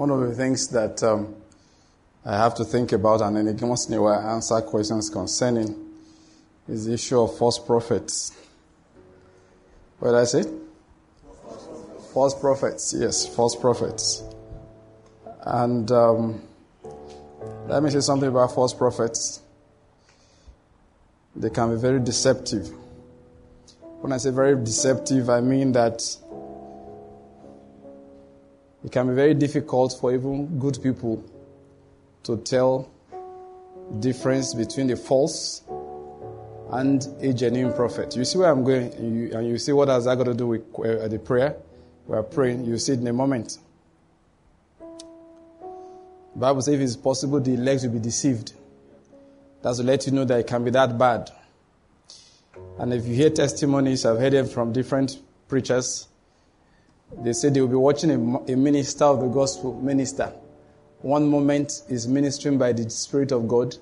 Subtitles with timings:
[0.00, 1.34] one of the things that um,
[2.24, 5.76] I have to think about, and then once in a while I answer questions concerning,
[6.66, 8.32] is the issue of false prophets.
[9.98, 10.44] What did I say?
[12.14, 14.22] False prophets, yes, false prophets.
[15.42, 16.48] And um,
[17.66, 19.42] let me say something about false prophets.
[21.36, 22.70] They can be very deceptive.
[24.00, 26.00] When I say very deceptive, I mean that
[28.84, 31.24] it can be very difficult for even good people
[32.22, 32.90] to tell
[33.98, 35.62] difference between the false
[36.70, 38.16] and a genuine prophet.
[38.16, 40.34] You see where I'm going, and you, and you see what has that got to
[40.34, 41.56] do with uh, the prayer?
[42.06, 42.64] We are praying.
[42.64, 43.58] You see it in a moment.
[44.80, 48.52] The Bible says if it's possible, the elect will be deceived.
[49.62, 51.30] That's to let you know that it can be that bad.
[52.78, 56.08] And if you hear testimonies, I've heard them from different preachers.
[57.18, 60.32] They say they will be watching a, a minister of the gospel minister.
[61.02, 63.76] One moment is ministering by the Spirit of God.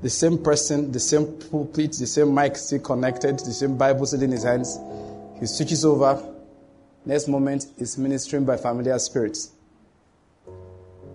[0.00, 4.22] The same person, the same pulpit, the same mic still connected, the same Bible still
[4.22, 4.78] in his hands.
[5.38, 6.28] He switches over.
[7.04, 9.52] Next moment is ministering by familiar spirits.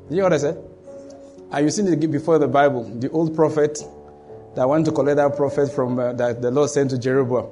[0.09, 0.63] You know what I said?
[1.51, 2.83] Are you seen it before the Bible?
[2.83, 3.79] The old prophet
[4.55, 7.51] that went to collect that prophet from uh, that the Lord sent to Jeroboam.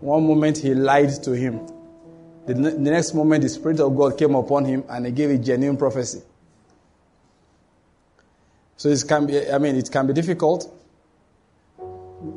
[0.00, 1.66] One moment he lied to him.
[2.46, 5.38] The, the next moment the Spirit of God came upon him and he gave a
[5.38, 6.22] genuine prophecy.
[8.76, 10.70] So it can be, I mean, it can be difficult.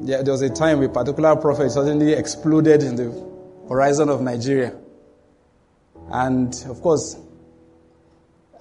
[0.02, 3.28] Yeah, there was a time a particular prophet suddenly exploded in the
[3.68, 4.76] horizon of Nigeria.
[6.10, 7.18] And of course,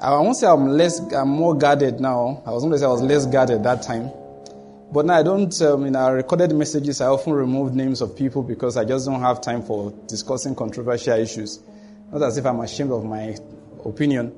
[0.01, 2.43] I won't say I'm less, I'm more guarded now.
[2.45, 4.11] I was going to say I was less guarded that time.
[4.93, 8.43] But now I don't, um, in our recorded messages, I often remove names of people
[8.43, 11.61] because I just don't have time for discussing controversial issues.
[12.13, 13.37] Not as if I'm ashamed of my
[13.85, 14.33] opinion.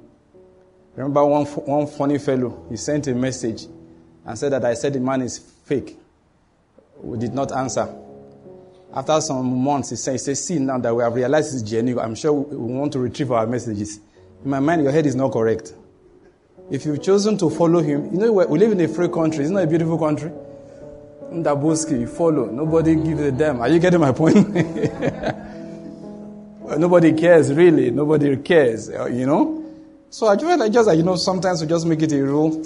[0.96, 3.66] Remember one, one funny fellow, he sent a message
[4.24, 5.96] and said that I said the man is fake.
[7.00, 7.94] We did not answer.
[8.92, 12.04] After some months, he said, he said, see now that we have realized it's genuine,
[12.04, 14.00] I'm sure we want to retrieve our messages.
[14.42, 15.74] In my mind, your head is not correct.
[16.70, 19.44] If you've chosen to follow him, you know, we live in a free country.
[19.44, 20.30] Isn't it a beautiful country?
[21.32, 22.46] Ndabuski, you follow.
[22.46, 23.60] Nobody gives a damn.
[23.60, 24.36] Are you getting my point?
[26.78, 27.90] Nobody cares, really.
[27.90, 29.64] Nobody cares, uh, you know?
[30.10, 32.64] So I just, like just, you know, sometimes we just make it a rule.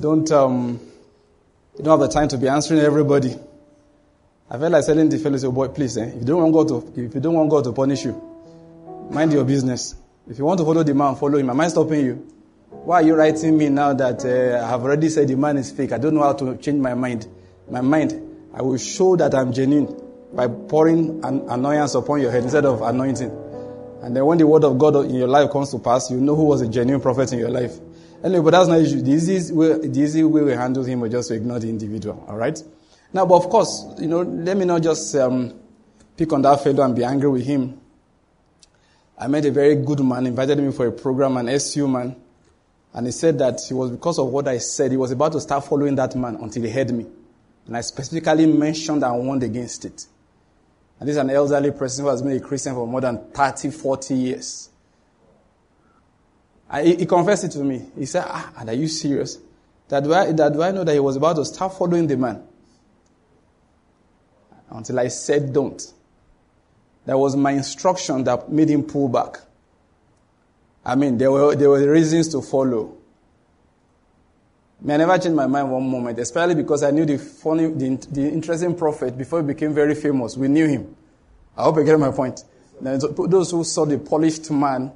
[0.00, 0.80] Don't, um,
[1.76, 3.36] you don't have the time to be answering everybody.
[4.48, 6.68] I felt like telling the fellow, say, boy, please, eh, if you don't want God
[6.68, 8.20] to, if you don't want God to punish you,
[9.10, 9.96] mind your business.
[10.28, 11.50] If you want to follow the man, follow him.
[11.50, 12.33] Am I stopping you?
[12.84, 15.70] Why are you writing me now that uh, I have already said the man is
[15.70, 15.92] fake?
[15.92, 17.26] I don't know how to change my mind.
[17.70, 18.20] My mind,
[18.52, 19.94] I will show that I'm genuine
[20.34, 23.30] by pouring an annoyance upon your head instead of anointing.
[24.02, 26.36] And then when the word of God in your life comes to pass, you know
[26.36, 27.78] who was a genuine prophet in your life.
[28.22, 29.00] Anyway, but that's not issue.
[29.00, 32.22] The easy way, the easy way we handle him was just to ignore the individual.
[32.28, 32.62] All right.
[33.12, 35.58] Now, but of course, you know, let me not just um,
[36.16, 37.80] pick on that fellow and be angry with him.
[39.16, 42.16] I met a very good man, invited me for a program, an SU man,
[42.94, 45.40] and he said that it was because of what I said, he was about to
[45.40, 47.04] start following that man until he heard me.
[47.66, 50.06] And I specifically mentioned and warned against it.
[51.00, 53.70] And this is an elderly person who has been a Christian for more than 30,
[53.70, 54.68] 40 years.
[56.70, 57.84] And he, he confessed it to me.
[57.98, 59.38] He said, Ah, and are you serious?
[59.88, 62.16] That do, I, that do I know that he was about to start following the
[62.16, 62.44] man?
[64.70, 65.82] Until I said, Don't.
[67.06, 69.40] That was my instruction that made him pull back.
[70.84, 72.96] I mean, there were, there were reasons to follow.
[74.86, 78.28] I never changed my mind one moment, especially because I knew the funny, the, the
[78.28, 80.36] interesting prophet before he became very famous.
[80.36, 80.94] We knew him.
[81.56, 82.44] I hope you get my point.
[82.80, 84.92] Now, Those who saw the polished man,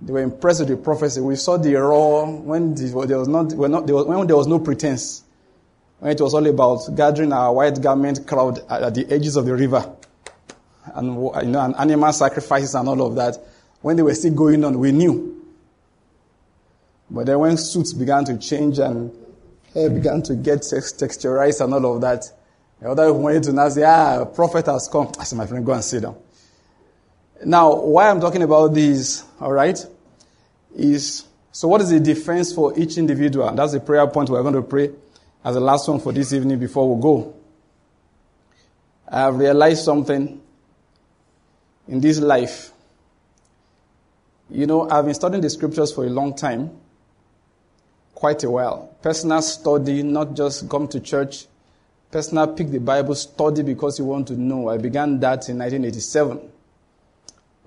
[0.00, 1.20] they were impressed with the prophecy.
[1.20, 4.48] We saw the raw when there was not, when, not there was, when there was
[4.48, 5.22] no pretense.
[6.00, 9.54] When it was all about gathering our white garment crowd at the edges of the
[9.54, 9.92] river
[10.94, 13.36] and, you know, and animal sacrifices and all of that,
[13.80, 15.34] when they were still going on, we knew.
[17.10, 19.12] But then when suits began to change and
[19.72, 22.24] hair began to get texturized and all of that,
[22.80, 25.10] the other wanted to now say, ah, prophet has come.
[25.18, 26.16] I said, my friend, go and sit down.
[27.44, 29.78] Now, why I'm talking about these, all right,
[30.76, 31.24] is
[31.58, 33.50] so what is the defense for each individual?
[33.52, 34.90] That's the prayer point we're going to pray
[35.44, 37.34] as the last one for this evening before we go.
[39.08, 40.40] I have realized something
[41.88, 42.70] in this life.
[44.50, 46.70] You know, I've been studying the scriptures for a long time,
[48.14, 48.94] quite a while.
[49.02, 51.46] Personal study, not just come to church.
[52.10, 54.68] Personal pick the Bible, study because you want to know.
[54.68, 56.40] I began that in 1987.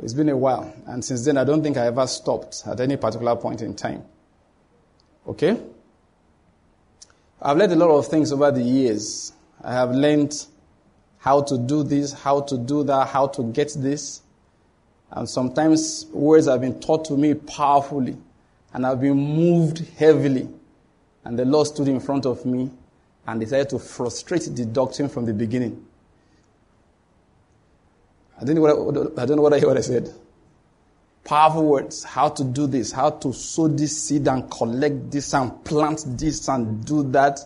[0.01, 0.73] It's been a while.
[0.87, 4.03] And since then, I don't think I ever stopped at any particular point in time.
[5.27, 5.61] Okay?
[7.39, 9.33] I've learned a lot of things over the years.
[9.63, 10.33] I have learned
[11.19, 14.21] how to do this, how to do that, how to get this.
[15.11, 18.17] And sometimes words have been taught to me powerfully
[18.73, 20.47] and I've been moved heavily.
[21.23, 22.71] And the Lord stood in front of me
[23.27, 25.85] and decided to frustrate the doctrine from the beginning.
[28.39, 30.11] I don't know what I, I don't know what I, I said.
[31.23, 35.63] Powerful words, how to do this, how to sow this seed and collect this and
[35.63, 37.39] plant this and do that.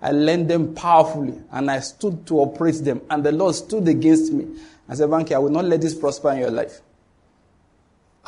[0.00, 3.00] I learned them powerfully and I stood to operate them.
[3.10, 4.46] And the Lord stood against me.
[4.88, 6.80] I said, Banky, I will not let this prosper in your life.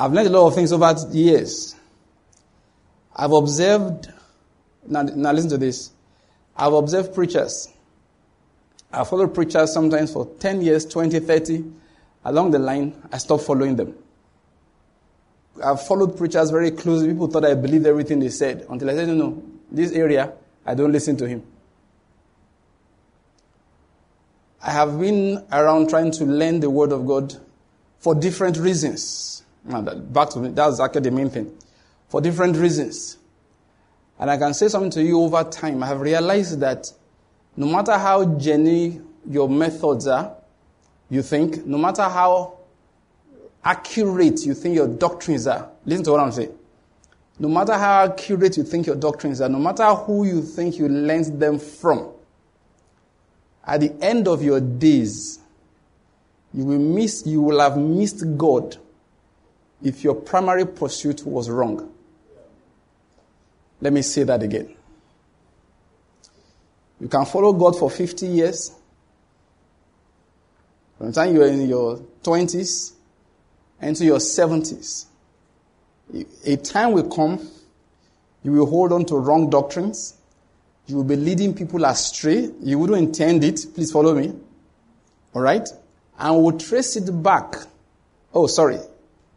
[0.00, 1.76] I've learned a lot of things over the years.
[3.14, 4.08] I've observed,
[4.87, 5.91] now, now listen to this.
[6.56, 7.69] I've observed preachers.
[8.91, 11.64] I've followed preachers sometimes for 10 years, 20, 30.
[12.25, 13.94] Along the line, I stopped following them.
[15.62, 17.08] I've followed preachers very closely.
[17.08, 20.32] People thought I believed everything they said until I said, no, no, this area,
[20.64, 21.43] I don't listen to him.
[24.62, 27.37] I have been around trying to learn the Word of God
[27.99, 29.43] for different reasons.
[29.64, 31.54] Back to me, that's exactly the main thing.
[32.08, 33.18] For different reasons.
[34.18, 35.82] And I can say something to you over time.
[35.82, 36.92] I have realized that
[37.56, 40.34] no matter how genuine your methods are,
[41.08, 42.58] you think, no matter how
[43.64, 46.56] accurate you think your doctrines are, listen to what I'm saying.
[47.38, 50.88] No matter how accurate you think your doctrines are, no matter who you think you
[50.88, 52.10] learned them from,
[53.64, 55.38] at the end of your days,
[56.52, 58.76] you will miss, you will have missed God
[59.82, 61.92] if your primary pursuit was wrong.
[63.80, 64.74] Let me say that again.
[67.00, 68.72] You can follow God for 50 years.
[70.98, 72.92] From the time you're in your 20s
[73.80, 75.06] into your 70s,
[76.44, 77.48] a time will come,
[78.42, 80.14] you will hold on to wrong doctrines.
[80.86, 82.50] You will be leading people astray.
[82.60, 83.64] You wouldn't intend it.
[83.74, 84.34] Please follow me.
[85.34, 85.68] All right?
[86.18, 87.54] And we'll trace it back.
[88.34, 88.78] Oh, sorry.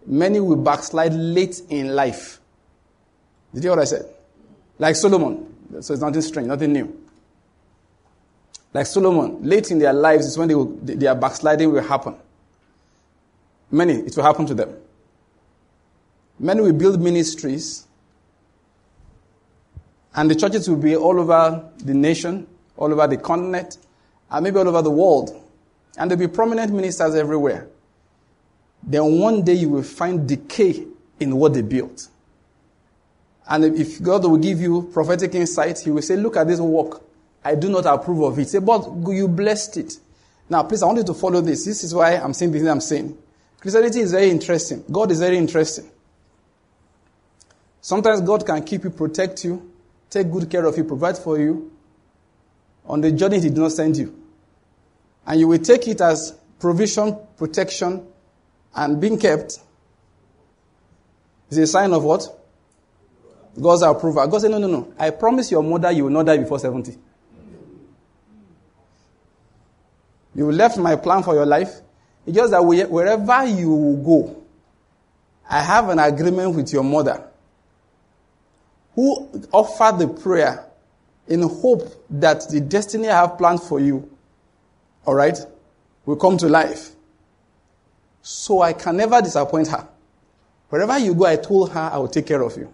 [0.06, 2.40] Many will backslide late in life.
[3.54, 4.06] Did you hear what I said?
[4.80, 5.54] Like Solomon.
[5.82, 7.00] So it's nothing strange, nothing new.
[8.74, 12.16] Like Solomon, late in their lives is when they will, their backsliding will happen.
[13.70, 14.76] Many, it will happen to them.
[16.40, 17.88] Many will build ministries,
[20.16, 23.78] and the churches will be all over the nation, all over the continent,
[24.30, 25.40] and maybe all over the world.
[25.98, 27.68] And there'll be prominent ministers everywhere.
[28.86, 30.86] Then one day you will find decay
[31.20, 32.10] in what they built.
[33.48, 37.02] And if God will give you prophetic insight, He will say, Look at this work.
[37.44, 38.50] I do not approve of it.
[38.50, 39.94] Say, but you blessed it.
[40.50, 41.66] Now, please, I want you to follow this.
[41.66, 43.18] This is why I'm saying this I'm saying.
[43.60, 44.84] Christianity is very interesting.
[44.92, 45.90] God is very interesting.
[47.82, 49.72] Sometimes God can keep you, protect you,
[50.10, 51.72] take good care of you, provide for you
[52.86, 54.18] on the journey He did not send you.
[55.26, 58.06] And you will take it as provision, protection,
[58.76, 59.60] and being kept.
[61.50, 62.28] Is a sign of what?
[63.60, 64.26] God's approval.
[64.28, 64.94] God said, No, no, no.
[64.98, 66.98] I promise your mother you will not die before 70.
[70.36, 71.82] You left my plan for your life.
[72.26, 74.44] It's just that wherever you go,
[75.50, 77.28] I have an agreement with your mother
[78.96, 80.66] who offered the prayer
[81.28, 84.10] in hope that the destiny I have planned for you,
[85.06, 85.38] all right,
[86.06, 86.93] will come to life.
[88.24, 89.88] So I can never disappoint her.
[90.70, 92.74] Wherever you go, I told her I will take care of you.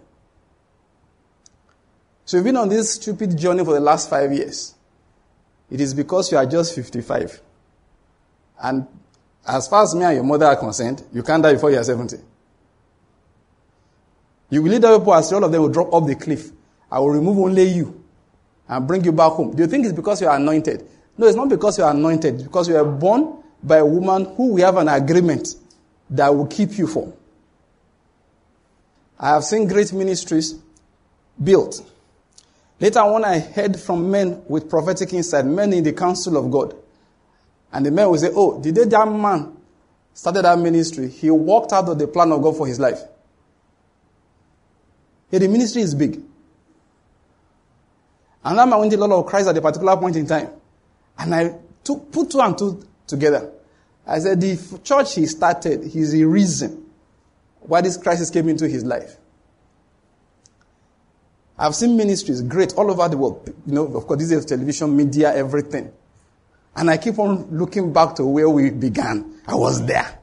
[2.24, 4.76] So you've been on this stupid journey for the last five years.
[5.68, 7.42] It is because you are just 55.
[8.62, 8.86] And
[9.46, 11.84] as far as me and your mother are concerned, you can't die before you are
[11.84, 12.16] 70.
[14.50, 16.50] You will lead other people as all of them will drop off the cliff.
[16.90, 18.04] I will remove only you
[18.68, 19.54] and bring you back home.
[19.54, 20.88] Do you think it's because you are anointed?
[21.18, 22.34] No, it's not because you are anointed.
[22.34, 25.48] It's because you are born by a woman who we have an agreement
[26.10, 27.12] that will keep you for.
[29.18, 30.54] I have seen great ministries
[31.42, 31.84] built.
[32.80, 36.74] Later on, I heard from men with prophetic insight, men in the council of God.
[37.72, 39.56] And the men will say, Oh, the day that man
[40.14, 43.00] started that ministry, he walked out of the plan of God for his life.
[45.30, 46.20] Yeah, the ministry is big.
[48.42, 50.48] And that man went to the Lord of Christ at a particular point in time.
[51.18, 53.52] And I took, put two and two together.
[54.06, 56.86] I said, the church he started, he's the reason
[57.60, 59.16] why this crisis came into his life.
[61.58, 63.52] I've seen ministries great all over the world.
[63.66, 65.92] You know, of course, this is television, media, everything.
[66.74, 69.40] And I keep on looking back to where we began.
[69.46, 70.18] I was there.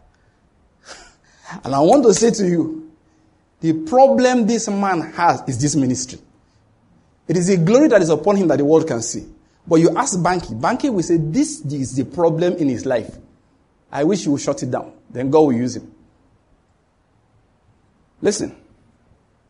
[1.64, 2.92] And I want to say to you,
[3.60, 6.20] the problem this man has is this ministry.
[7.28, 9.26] It is a glory that is upon him that the world can see.
[9.68, 13.18] But you ask Banky, Banky will say, This is the problem in his life.
[13.92, 14.94] I wish you would shut it down.
[15.10, 15.92] Then God will use him.
[18.22, 18.56] Listen,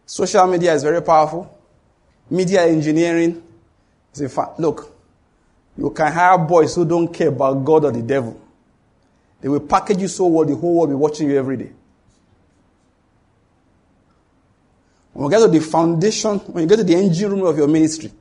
[0.06, 1.56] social media is very powerful.
[2.30, 3.42] Media engineering
[4.14, 4.60] is a fact.
[4.60, 4.92] Look,
[5.78, 8.40] you can hire boys who don't care about God or the devil.
[9.40, 11.72] They will package you so well, the whole world will be watching you every day.
[15.14, 17.68] When you get to the foundation, when you get to the engine room of your
[17.68, 18.12] ministry,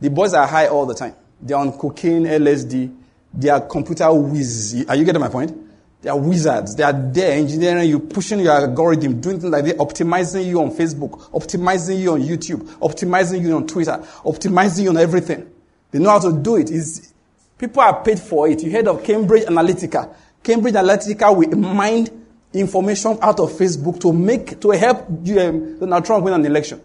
[0.00, 1.14] the boys are high all the time.
[1.40, 2.94] They're on cocaine, LSD,
[3.32, 4.84] they are computer whiz.
[4.88, 5.56] Are you getting my point?
[6.00, 6.76] They are wizards.
[6.76, 10.70] They are there engineering you, pushing your algorithm, doing things like that, optimizing you on
[10.70, 15.50] Facebook, optimizing you on YouTube, optimizing you on Twitter, optimizing you on everything.
[15.90, 16.70] They know how to do it.
[16.70, 17.12] It's,
[17.56, 18.62] people are paid for it.
[18.62, 20.14] You heard of Cambridge Analytica.
[20.42, 22.06] Cambridge Analytica will mine
[22.52, 26.80] information out of Facebook to make, to help um, Donald Trump win an election.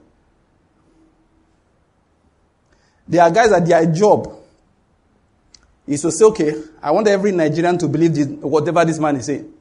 [3.08, 4.43] There are guys at their job
[5.88, 9.52] to say, okay, I want every Nigerian to believe this, whatever this man is saying.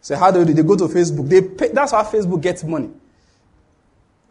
[0.00, 1.28] So how do they, they go to Facebook?
[1.28, 2.90] They pay, that's how Facebook gets money.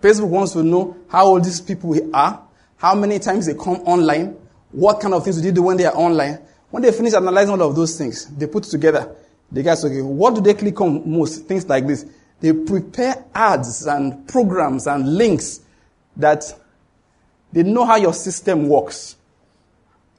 [0.02, 2.44] Facebook wants to know how old these people are,
[2.78, 4.36] how many times they come online,
[4.72, 6.40] what kind of things do they do when they are online.
[6.70, 9.16] When they finish analyzing all of those things, they put together.
[9.52, 11.46] The guys, okay, what do they click on most?
[11.46, 12.06] Things like this.
[12.40, 15.62] They prepare ads and programs and links
[16.18, 16.44] that
[17.52, 19.16] they know how your system works.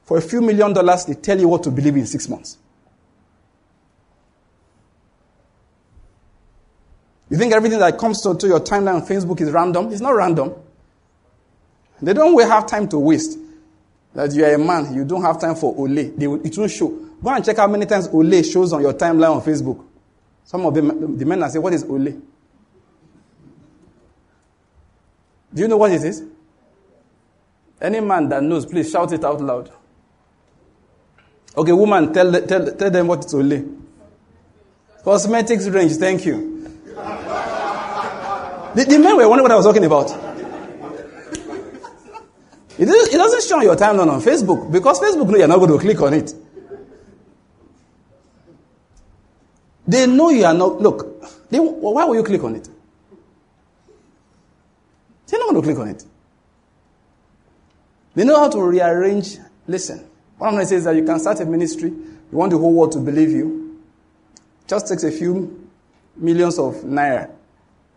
[0.05, 2.57] For a few million dollars, they tell you what to believe in six months.
[7.29, 9.91] You think everything that comes to, to your timeline on Facebook is random?
[9.91, 10.53] It's not random.
[12.01, 13.39] They don't have time to waste.
[14.13, 16.15] That you are a man, you don't have time for Olay.
[16.15, 16.87] They will, it won't show.
[16.87, 19.83] Go and check how many times Olay shows on your timeline on Facebook.
[20.45, 22.21] Some of them, the men are saying, What is Olay?
[25.53, 26.23] Do you know what it is?
[27.81, 29.71] Any man that knows, please shout it out loud.
[31.57, 33.63] Okay, woman, tell, tell, tell them what it's only.
[35.03, 36.69] Cosmetics range, thank you.
[38.75, 40.11] the, the men were wondering what I was talking about.
[42.77, 45.71] It, is, it doesn't show your timeline on Facebook because Facebook know you're not going
[45.71, 46.33] to click on it.
[49.87, 50.81] They know you are not.
[50.81, 52.67] Look, they, why will you click on it?
[55.27, 56.03] They're not going to click on it.
[58.15, 59.37] They know how to rearrange.
[59.67, 60.05] Listen,
[60.37, 61.89] what I'm going to say is that you can start a ministry.
[61.89, 63.81] You want the whole world to believe you.
[64.67, 65.69] Just takes a few
[66.15, 67.31] millions of naira.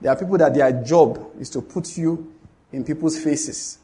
[0.00, 2.32] There are people that their job is to put you
[2.72, 3.78] in people's faces.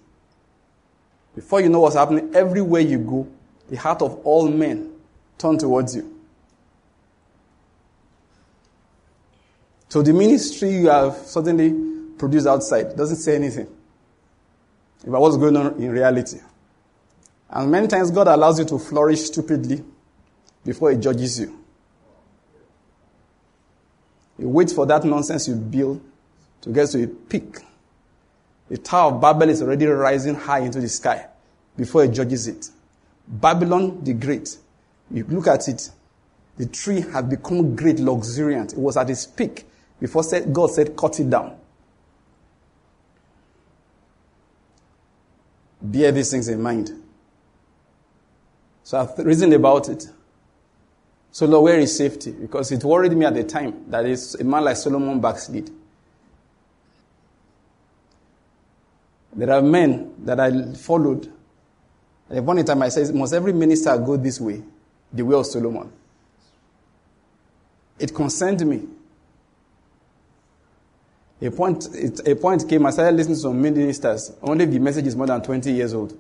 [1.35, 3.27] Before you know what's happening, everywhere you go,
[3.69, 4.93] the heart of all men
[5.39, 6.11] turn towards you.
[9.89, 11.73] So the ministry you have suddenly
[12.19, 13.69] produced outside doesn't say anything
[15.07, 16.39] about what's going on in reality.
[17.51, 19.83] And many times God allows you to flourish stupidly
[20.65, 21.59] before He judges you.
[24.39, 26.01] You wait for that nonsense you build
[26.63, 27.59] to get to a peak.
[28.69, 31.27] The Tower of Babel is already rising high into the sky
[31.77, 32.71] before He judges it.
[33.29, 34.57] Babylon the Great,
[35.11, 35.91] you look at it,
[36.57, 38.73] the tree had become great, luxuriant.
[38.73, 39.67] It was at its peak
[40.01, 40.23] before
[40.53, 41.57] God said, cut it down.
[45.81, 47.04] Bear these things in mind.
[48.85, 50.07] So I've reasoned about it.
[51.33, 52.31] So, Lord, where is safety?
[52.31, 55.69] Because it worried me at the time that a man like Solomon backslid.
[59.33, 61.33] There are men that I followed.
[62.31, 64.63] At one time I said, must every minister go this way?
[65.13, 65.91] The way of Solomon.
[67.99, 68.87] It concerned me.
[71.43, 74.79] A point, it, a point came, I started listening to some ministers, only if the
[74.79, 76.17] message is more than 20 years old.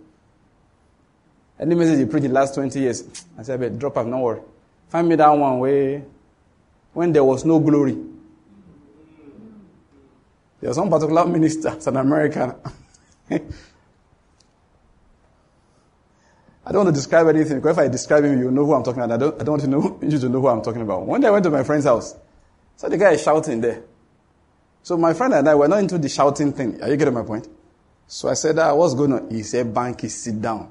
[1.59, 4.41] Any message you preach the last 20 years, I said, but drop off, no worry.
[4.89, 6.03] Find me that one where,
[6.93, 7.97] when there was no glory.
[10.61, 12.55] There was some particular minister, it's an American.
[16.67, 18.83] I don't want to describe anything because if I describe him, you know who I'm
[18.83, 19.15] talking about.
[19.15, 21.07] I don't, I don't want to know, you to know who I'm talking about.
[21.07, 22.17] One day I went to my friend's house.
[22.77, 23.83] So the guy is shouting there.
[24.83, 26.83] So my friend and I were not into the shouting thing.
[26.83, 27.49] Are you getting my point?
[28.07, 29.31] So I said, ah, what's going on?
[29.31, 30.71] He said, Banky, sit down.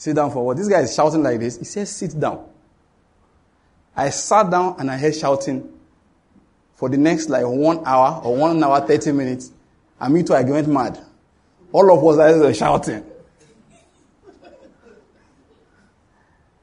[0.00, 0.56] Sit down for what?
[0.56, 1.58] This guy is shouting like this.
[1.58, 2.48] He says, sit down.
[3.94, 5.70] I sat down and I heard shouting
[6.72, 9.52] for the next like one hour or one hour, 30 minutes.
[10.00, 10.98] And me too, I went mad.
[11.70, 13.04] All of us were shouting.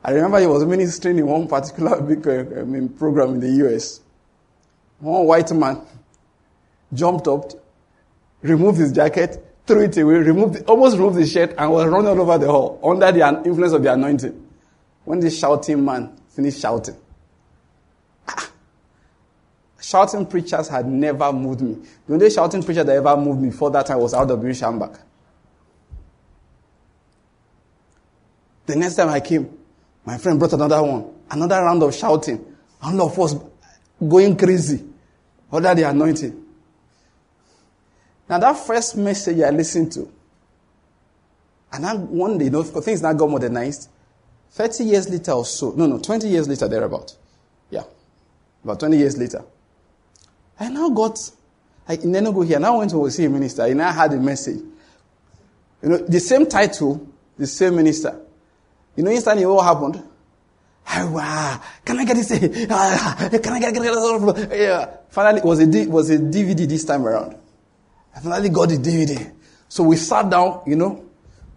[0.03, 3.67] I remember he was ministering in one particular big uh, I mean, program in the
[3.67, 3.99] US.
[4.97, 5.79] One white man
[6.91, 7.51] jumped up,
[8.41, 12.21] removed his jacket, threw it away, removed, almost removed the shirt, and was running all
[12.21, 14.47] over the hall under the influence of the anointing.
[15.03, 16.95] When the shouting man finished shouting,
[18.27, 18.49] ah,
[19.79, 21.77] shouting preachers had never moved me.
[22.07, 24.53] The only shouting preacher that ever moved me before that time was R.W.
[24.53, 24.99] Schambach.
[28.65, 29.57] The next time I came,
[30.05, 32.55] my friend brought another one, another round of shouting.
[32.81, 33.35] All of us
[34.05, 34.83] going crazy
[35.51, 36.46] under the anointing.
[38.29, 40.11] Now that first message I listened to,
[41.71, 43.89] and then one day, you know, things now got modernized.
[44.51, 47.15] 30 years later or so, no, no, 20 years later, thereabout.
[47.69, 47.83] Yeah.
[48.63, 49.43] About 20 years later.
[50.59, 51.19] I now got,
[51.87, 54.59] I in Enugu here, now went to see a minister, and I had a message.
[55.83, 57.05] You know, the same title,
[57.37, 58.19] the same minister.
[58.95, 60.03] You know, instantly what happened?
[61.11, 62.31] wow, can I get this?
[62.71, 64.89] Ah, can I get, get, get yeah.
[65.09, 67.35] Finally, it was a, was a DVD this time around.
[68.17, 69.19] I finally got the DVD.
[69.21, 69.29] Eh?
[69.69, 71.05] So we sat down, you know,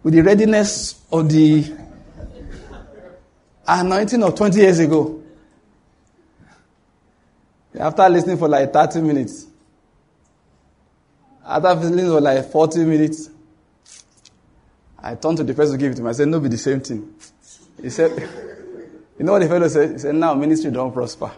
[0.03, 1.75] with the readiness of the
[3.67, 5.23] anointing of 20 years ago.
[7.79, 9.47] After listening for like 30 minutes,
[11.43, 13.29] after listening for like 40 minutes,
[14.99, 16.09] I turned to the person who gave it to me.
[16.09, 17.11] I said, No, be the same thing.
[17.81, 18.11] He said,
[19.17, 19.93] You know what the fellow said?
[19.93, 21.31] He said, Now ministry don't prosper.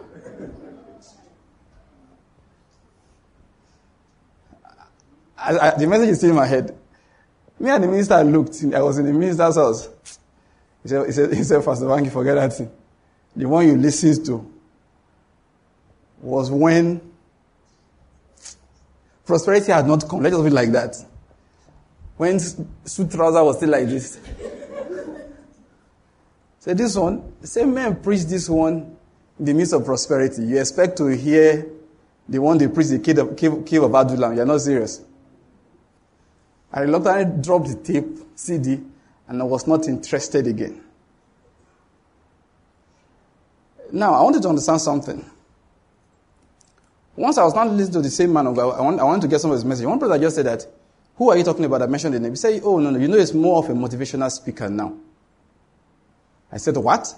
[5.44, 6.74] I, I, the message is still in my head.
[7.58, 8.64] Me and the minister looked.
[8.74, 9.88] I was in the minister's house.
[10.82, 12.70] He said, he said, he said Pastor Banky, forget that thing.
[13.36, 14.50] The one you listened to
[16.20, 17.00] was when
[19.26, 20.22] prosperity had not come.
[20.22, 20.96] Let us be like that.
[22.16, 24.18] When suit trouser was still like this.
[26.60, 28.96] so this one, same man preached this one
[29.38, 30.42] in the midst of prosperity.
[30.42, 31.66] You expect to hear
[32.28, 34.36] the one they preached the cave of, cave, cave of Adullam.
[34.36, 35.02] You're not serious.
[36.74, 38.80] I reluctantly dropped the tape, CD,
[39.28, 40.80] and I was not interested again.
[43.92, 45.24] Now, I wanted to understand something.
[47.14, 49.40] Once I was not listening to the same man I, want, I wanted to get
[49.40, 49.86] some of his message.
[49.86, 50.66] One brother just said that,
[51.14, 51.82] who are you talking about?
[51.82, 52.32] I mentioned the name.
[52.32, 54.96] He said, oh, no, no, you know it's more of a motivational speaker now.
[56.50, 57.14] I said, what?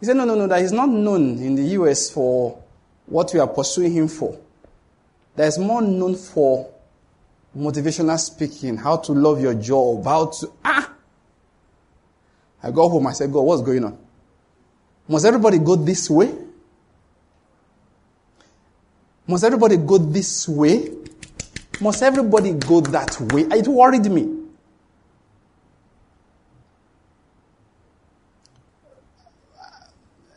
[0.00, 2.62] He said, no, no, no, that he's not known in the US for
[3.04, 4.38] what we are pursuing him for.
[5.34, 6.72] There's more known for
[7.56, 10.92] motivational speaking, how to love your job, how to, ah!
[12.62, 13.98] I go home, I said, God, what's going on?
[15.08, 16.34] Must everybody go this way?
[19.26, 20.90] Must everybody go this way?
[21.80, 23.42] Must everybody go that way?
[23.42, 24.44] It worried me.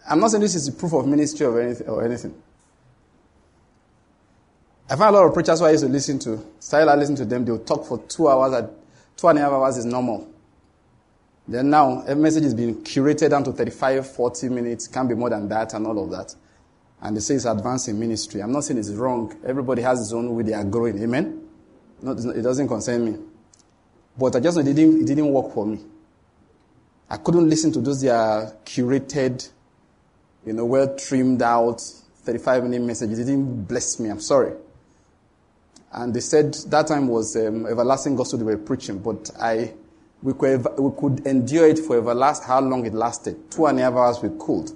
[0.09, 1.87] I'm not saying this is a proof of ministry or anything.
[1.87, 2.33] Or anything.
[4.91, 7.15] I find a lot of preachers who I used to listen to, style I listen
[7.17, 8.71] to them, they'll talk for two hours, at,
[9.15, 10.27] two and a half hours is normal.
[11.47, 15.29] Then now, every message is being curated down to 35, 40 minutes, can't be more
[15.29, 16.33] than that and all of that.
[17.01, 18.41] And they say it's advancing ministry.
[18.41, 19.37] I'm not saying it's wrong.
[19.45, 21.01] Everybody has his own way they are growing.
[21.03, 21.47] Amen?
[22.01, 23.19] No, it doesn't concern me.
[24.17, 25.79] But I just know it didn't, it didn't work for me.
[27.09, 29.49] I couldn't listen to those their curated,
[30.45, 31.79] you know, well trimmed out
[32.23, 33.19] 35 minute messages.
[33.19, 34.09] It didn't bless me.
[34.09, 34.53] I'm sorry.
[35.91, 39.73] And they said that time was um, everlasting gospel they were preaching, but I,
[40.21, 43.49] we could, we could endure it for everlast, how long it lasted.
[43.49, 44.71] Two and a half hours we could.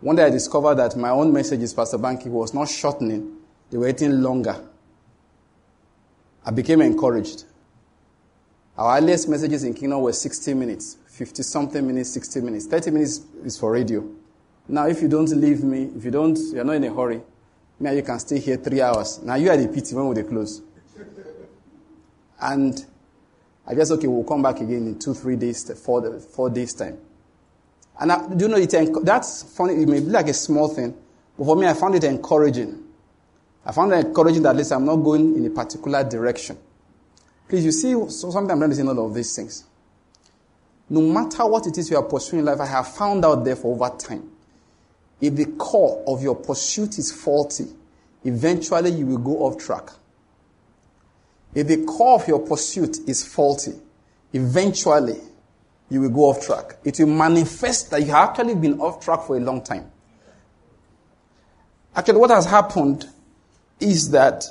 [0.00, 3.38] One day I discovered that my own messages, Pastor Banky, was not shortening,
[3.70, 4.62] they were getting longer.
[6.44, 7.44] I became encouraged.
[8.76, 12.66] Our earliest messages in Kingdom were 60 minutes, 50 something minutes, 60 minutes.
[12.66, 14.06] 30 minutes is for radio.
[14.68, 17.22] Now, if you don't leave me, if you don't, you're not in a hurry,
[17.78, 19.20] me you can stay here three hours.
[19.22, 20.62] Now you are the pity when we close.
[22.40, 22.84] And
[23.66, 26.98] I guess, okay, we'll come back again in two, three days, four, four days time.
[27.98, 29.82] And I, do you know, it, that's funny.
[29.82, 30.94] It may be like a small thing,
[31.36, 32.84] but for me, I found it encouraging.
[33.64, 36.58] I found it encouraging that at least I'm not going in a particular direction.
[37.48, 39.64] Please, you see, so sometimes I'm trying to all of these things.
[40.88, 43.56] No matter what it is you are pursuing in life, I have found out there
[43.56, 44.35] for over time
[45.20, 47.66] if the core of your pursuit is faulty,
[48.24, 49.90] eventually you will go off track.
[51.54, 53.72] If the core of your pursuit is faulty,
[54.32, 55.20] eventually
[55.88, 56.76] you will go off track.
[56.84, 59.90] It will manifest that you have actually been off track for a long time.
[61.94, 63.08] Actually, what has happened
[63.80, 64.44] is that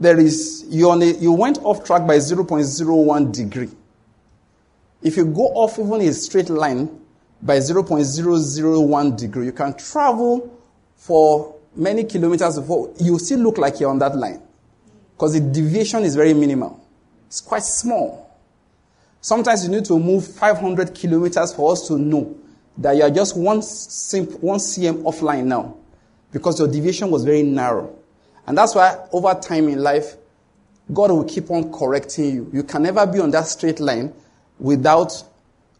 [0.00, 3.70] there is, you, you went off track by 0.01 degree.
[5.02, 7.00] If you go off even a straight line,
[7.42, 9.46] by 0.001 degree.
[9.46, 10.58] You can travel
[10.96, 14.42] for many kilometers before, you still look like you're on that line.
[15.14, 16.84] Because the deviation is very minimal.
[17.26, 18.36] It's quite small.
[19.20, 22.36] Sometimes you need to move 500 kilometers for us to know
[22.78, 25.76] that you are just one, simp, one cm offline now.
[26.32, 27.96] Because your deviation was very narrow.
[28.46, 30.16] And that's why over time in life,
[30.92, 32.50] God will keep on correcting you.
[32.52, 34.12] You can never be on that straight line
[34.58, 35.22] without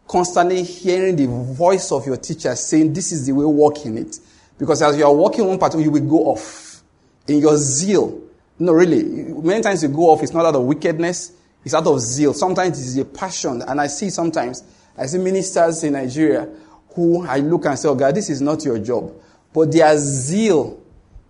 [0.09, 4.19] constantly hearing the voice of your teacher saying, This is the way, walk in it.
[4.57, 6.81] Because as you are walking one part, you will go off
[7.27, 8.19] in your zeal.
[8.57, 9.03] No, really.
[9.03, 11.31] Many times you go off, it's not out of wickedness,
[11.63, 12.33] it's out of zeal.
[12.33, 13.61] Sometimes it's a passion.
[13.61, 14.63] And I see sometimes,
[14.97, 16.49] I see ministers in Nigeria
[16.95, 19.13] who I look and say, Oh God, this is not your job.
[19.53, 20.81] But their zeal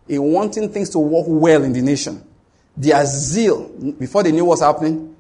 [0.08, 2.24] in wanting things to work well in the nation,
[2.78, 3.68] their zeal,
[4.00, 5.16] before they knew what's happening,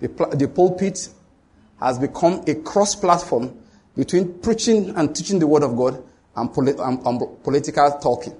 [0.00, 1.08] the, the pulpit
[1.82, 3.58] has become a cross platform
[3.96, 6.02] between preaching and teaching the word of God
[6.36, 8.34] and, poli- and, and political talking.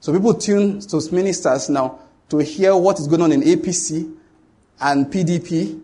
[0.00, 1.98] So people tune to ministers now
[2.28, 4.14] to hear what is going on in APC
[4.80, 5.80] and PDP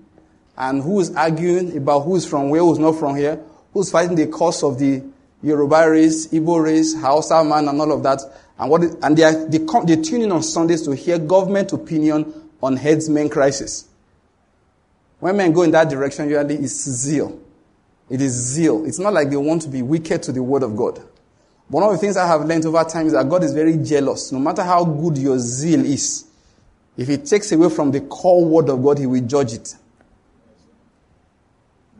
[0.56, 3.40] and who is arguing about who is from where, who's not from here,
[3.72, 5.02] who's fighting the cause of the
[5.42, 8.20] Yoruba race, Igbo race, Hausa man, and all of that.
[8.58, 11.18] And what is, and they are they, come, they tune in on Sundays to hear
[11.18, 13.88] government opinion on herdsmen crisis.
[15.20, 17.40] When men go in that direction, usually it's zeal.
[18.10, 18.84] It is zeal.
[18.84, 21.02] It's not like they want to be wicked to the word of God.
[21.68, 24.30] One of the things I have learned over time is that God is very jealous.
[24.30, 26.26] No matter how good your zeal is,
[26.96, 29.74] if it takes away from the core word of God, he will judge it.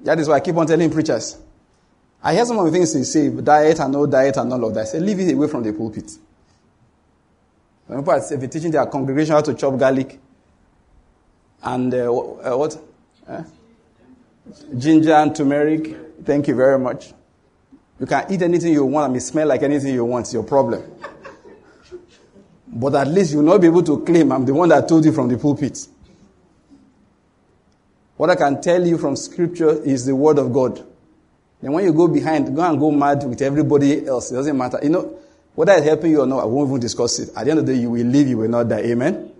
[0.03, 1.39] That is why I keep on telling preachers.
[2.23, 4.75] I hear some of the things they say, diet and no diet and all of
[4.75, 4.83] that.
[4.83, 6.11] I say, leave it away from the pulpit.
[7.87, 10.19] When people are teaching their congregation how to chop garlic
[11.63, 12.79] and uh, uh, what?
[14.77, 15.97] Ginger and turmeric.
[16.25, 17.13] Thank you very much.
[17.99, 20.27] You can eat anything you want and it smell like anything you want.
[20.27, 20.83] It's your problem.
[22.67, 25.13] But at least you'll not be able to claim I'm the one that told you
[25.13, 25.87] from the pulpit.
[28.17, 30.85] What I can tell you from scripture is the word of God.
[31.61, 34.31] Then when you go behind, go and go mad with everybody else.
[34.31, 34.79] It doesn't matter.
[34.83, 35.19] You know,
[35.55, 37.31] whether it's helping you or not, I won't even discuss it.
[37.37, 38.81] At the end of the day, you will live, you will not die.
[38.81, 39.34] Amen?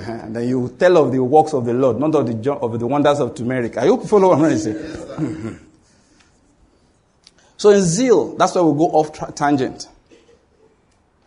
[0.00, 0.12] Uh-huh.
[0.12, 2.86] And then you tell of the works of the Lord, not of the, of the
[2.86, 3.76] wonders of turmeric.
[3.76, 5.58] I hope you follow what I'm trying to say.
[7.58, 9.88] so in zeal, that's why we go off tra- tangent.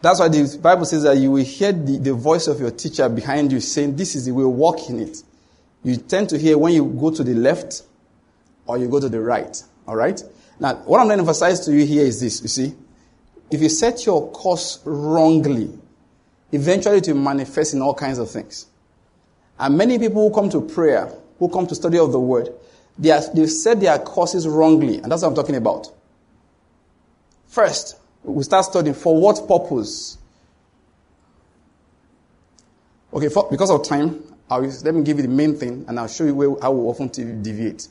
[0.02, 3.08] That's why the Bible says that you will hear the, the voice of your teacher
[3.10, 5.22] behind you saying, This is the way, walk in it.
[5.84, 7.84] You tend to hear when you go to the left
[8.66, 9.62] or you go to the right.
[9.88, 10.20] All right?
[10.60, 12.42] Now, what I'm going to emphasize to you here is this.
[12.42, 12.74] You see,
[13.52, 15.78] if you set your course wrongly,
[16.54, 18.68] eventually it will manifest in all kinds of things.
[19.60, 22.50] And many people who come to prayer, who come to study of the word,
[22.98, 25.00] they they've set their courses wrongly.
[25.00, 25.92] And that's what I'm talking about.
[27.48, 30.18] First, we start studying for what purpose?
[33.14, 36.08] Okay, for, because of time, I'll, let me give you the main thing and I'll
[36.08, 37.88] show you where, how we often deviate.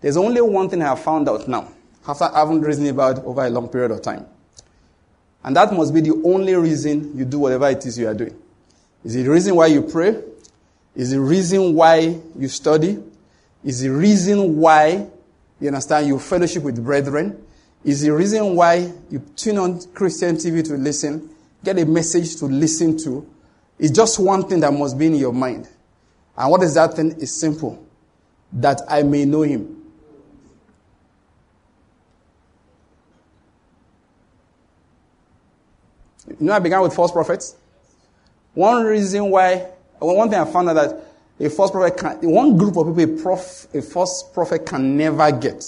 [0.00, 1.72] There's only one thing I have found out now,
[2.06, 4.26] after having reasoned about over a long period of time.
[5.44, 8.36] And that must be the only reason you do whatever it is you are doing.
[9.04, 10.22] Is it the reason why you pray?
[10.94, 13.02] Is it the reason why you study?
[13.64, 15.06] Is the reason why,
[15.60, 17.44] you understand, you fellowship with brethren?
[17.84, 21.30] Is the reason why you tune on Christian TV to listen,
[21.64, 23.26] get a message to listen to?
[23.78, 25.68] It's just one thing that must be in your mind.
[26.36, 27.12] And what is that thing?
[27.20, 27.84] It's simple.
[28.52, 29.77] That I may know him.
[36.28, 37.56] You know, I began with false prophets.
[38.54, 41.04] One reason why, one thing I found out that
[41.40, 45.30] a false prophet can, one group of people a, prof, a false prophet can never
[45.32, 45.64] get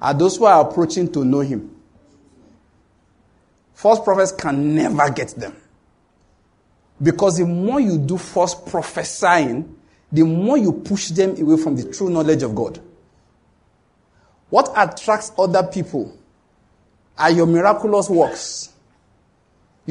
[0.00, 1.76] are those who are approaching to know him.
[3.74, 5.54] False prophets can never get them.
[7.02, 9.76] Because the more you do false prophesying,
[10.12, 12.80] the more you push them away from the true knowledge of God.
[14.50, 16.16] What attracts other people
[17.16, 18.70] are your miraculous works.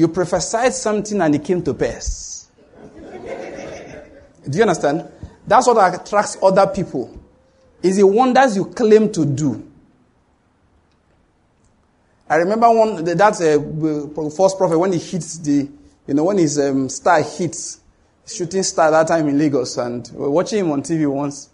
[0.00, 2.48] You prophesied something and it came to pass.
[4.48, 5.06] Do you understand?
[5.46, 7.20] That's what attracts other people.
[7.82, 9.62] Is the wonders you claim to do.
[12.30, 13.60] I remember one that's a
[14.34, 15.68] false prophet when he hits the,
[16.06, 17.80] you know, when his um, star hits,
[18.26, 21.50] shooting star that time in Lagos, and we were watching him on TV once.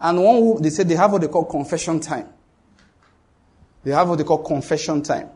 [0.00, 2.30] And one they said they have what they call confession time.
[3.84, 5.28] They have what they call confession time.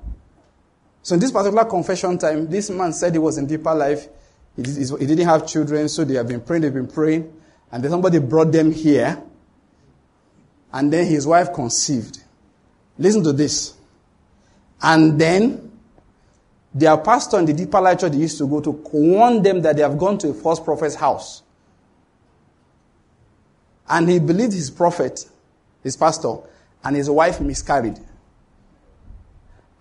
[1.02, 4.06] So in this particular confession time, this man said he was in deeper life.
[4.56, 7.32] He, didn't have children, so they have been praying, they've been praying.
[7.72, 9.22] And then somebody brought them here.
[10.72, 12.22] And then his wife conceived.
[12.98, 13.74] Listen to this.
[14.82, 15.70] And then
[16.72, 19.76] Their pastor in the deeper life church they used to go to warn them that
[19.76, 21.42] they have gone to a false prophet's house.
[23.88, 25.28] And he believed his prophet,
[25.82, 26.36] his pastor,
[26.84, 27.98] and his wife miscarried.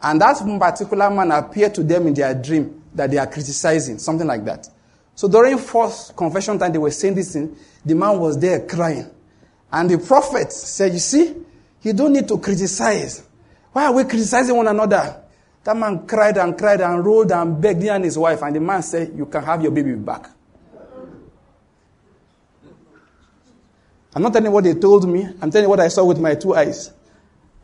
[0.02, 4.28] And that particular man appeared to them in their dream that they are criticizing, something
[4.28, 4.68] like that.
[5.16, 7.56] So during first confession time, they were saying this thing.
[7.86, 9.10] The man was there crying.
[9.72, 11.36] And the prophet said, You see,
[11.82, 13.28] you don't need to criticize.
[13.74, 15.22] Why are we criticizing one another?
[15.64, 18.42] That man cried and cried and rolled and begged him and his wife.
[18.42, 20.30] And the man said, You can have your baby back.
[24.16, 25.28] I'm not telling you what they told me.
[25.42, 26.92] I'm telling you what I saw with my two eyes.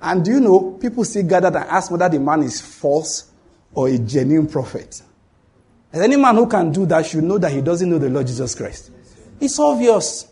[0.02, 3.32] And do you know, people still gathered and asked whether the man is false
[3.74, 5.02] or a genuine prophet.
[5.92, 8.28] And any man who can do that should know that he doesn't know the Lord
[8.28, 8.92] Jesus Christ.
[9.40, 10.28] It's obvious.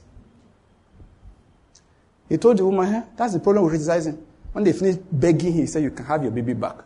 [2.29, 4.25] He told the woman, hey, that's the problem with criticizing.
[4.53, 6.77] When they finished begging, him, he said, You can have your baby back.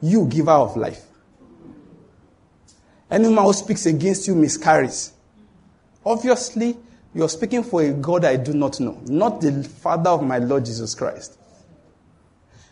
[0.00, 1.02] You, giver of life.
[3.10, 5.12] Any man who speaks against you miscarries.
[6.04, 6.76] Obviously,
[7.14, 10.66] you're speaking for a God I do not know, not the Father of my Lord
[10.66, 11.35] Jesus Christ.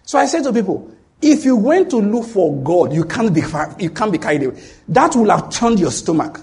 [0.04, 3.42] So I say to people, if you went to look for God, you can't be,
[3.78, 4.62] you can't be carried away.
[4.88, 6.40] That will have turned your stomach.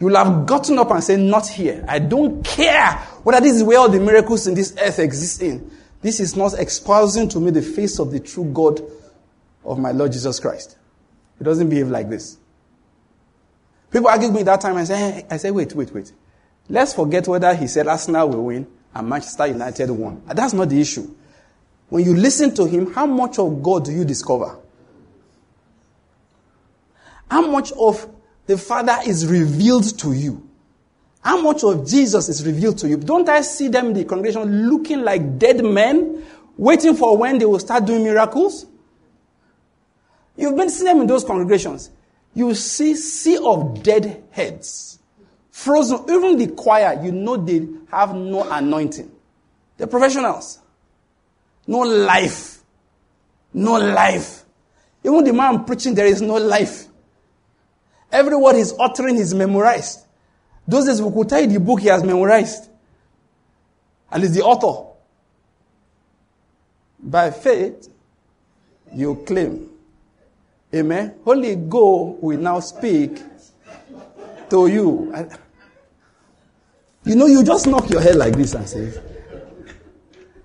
[0.00, 1.84] You will have gotten up and said, Not here.
[1.86, 5.70] I don't care whether this is where all the miracles in this earth exist in.
[6.00, 8.80] This is not exposing to me the face of the true God
[9.64, 10.76] of my Lord Jesus Christ.
[11.38, 12.38] He doesn't behave like this.
[13.90, 16.12] People argued me that time and say, hey, I said, wait, wait, wait.
[16.68, 20.22] Let's forget whether he said Arsenal will win and Manchester United won.
[20.26, 21.14] That's not the issue.
[21.92, 24.56] When you listen to him, how much of God do you discover?
[27.30, 28.08] How much of
[28.46, 30.48] the Father is revealed to you?
[31.20, 32.96] How much of Jesus is revealed to you?
[32.96, 36.24] Don't I see them in the congregation looking like dead men,
[36.56, 38.64] waiting for when they will start doing miracles?
[40.34, 41.90] You've been seeing them in those congregations.
[42.32, 44.98] You see sea of dead heads.
[45.50, 46.06] Frozen.
[46.08, 49.12] Even the choir, you know they have no anointing.
[49.76, 50.61] They're professionals.
[51.66, 52.62] No life.
[53.54, 54.44] No life.
[55.04, 56.86] Even the man preaching, there is no life.
[58.10, 60.00] Every word he's uttering is memorized.
[60.66, 62.68] Those days we could tell you the book he has memorized.
[64.10, 64.90] And is the author.
[67.00, 67.88] By faith,
[68.94, 69.70] you claim.
[70.74, 71.14] Amen.
[71.24, 73.16] Holy Go will now speak
[74.50, 75.12] to you.
[77.04, 78.92] You know, you just knock your head like this and say,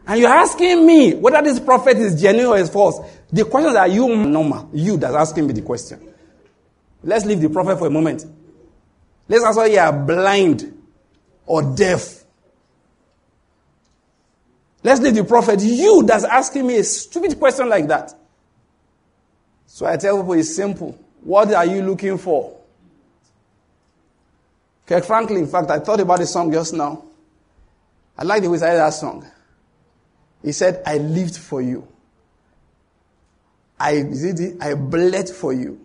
[0.08, 2.98] and you're asking me whether this prophet is genuine or is false.
[3.30, 4.70] The questions are you normal.
[4.74, 6.14] You that's asking me the question.
[7.04, 8.26] Let's leave the prophet for a moment.
[9.28, 10.82] Let's ask whether you are blind
[11.46, 12.24] or deaf.
[14.82, 15.60] Let's leave the prophet.
[15.60, 18.14] You that's asking me a stupid question like that.
[19.66, 20.98] So I tell people it's simple.
[21.22, 22.58] What are you looking for?
[24.86, 27.04] Kirk Franklin, in fact, I thought about the song just now.
[28.18, 29.30] I like the way he said that song.
[30.44, 31.88] He said, I lived for you.
[33.80, 34.04] I,
[34.62, 35.80] I bled for you.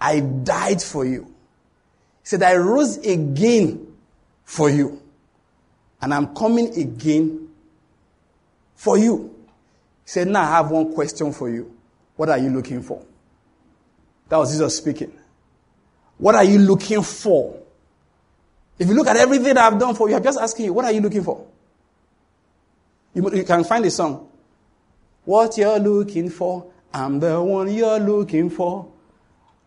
[0.00, 1.24] I died for you.
[1.24, 3.94] He said, I rose again
[4.44, 5.00] for you.
[6.00, 7.48] And I'm coming again
[8.74, 9.34] for you.
[10.04, 11.74] He said, Now I have one question for you.
[12.16, 13.04] What are you looking for?
[14.28, 15.12] That was Jesus speaking.
[16.18, 17.58] What are you looking for?
[18.78, 20.92] If you look at everything I've done for you, I'm just asking you, what are
[20.92, 21.46] you looking for?
[23.14, 24.28] You, you can find the song.
[25.24, 28.90] What you're looking for, I'm the one you're looking for.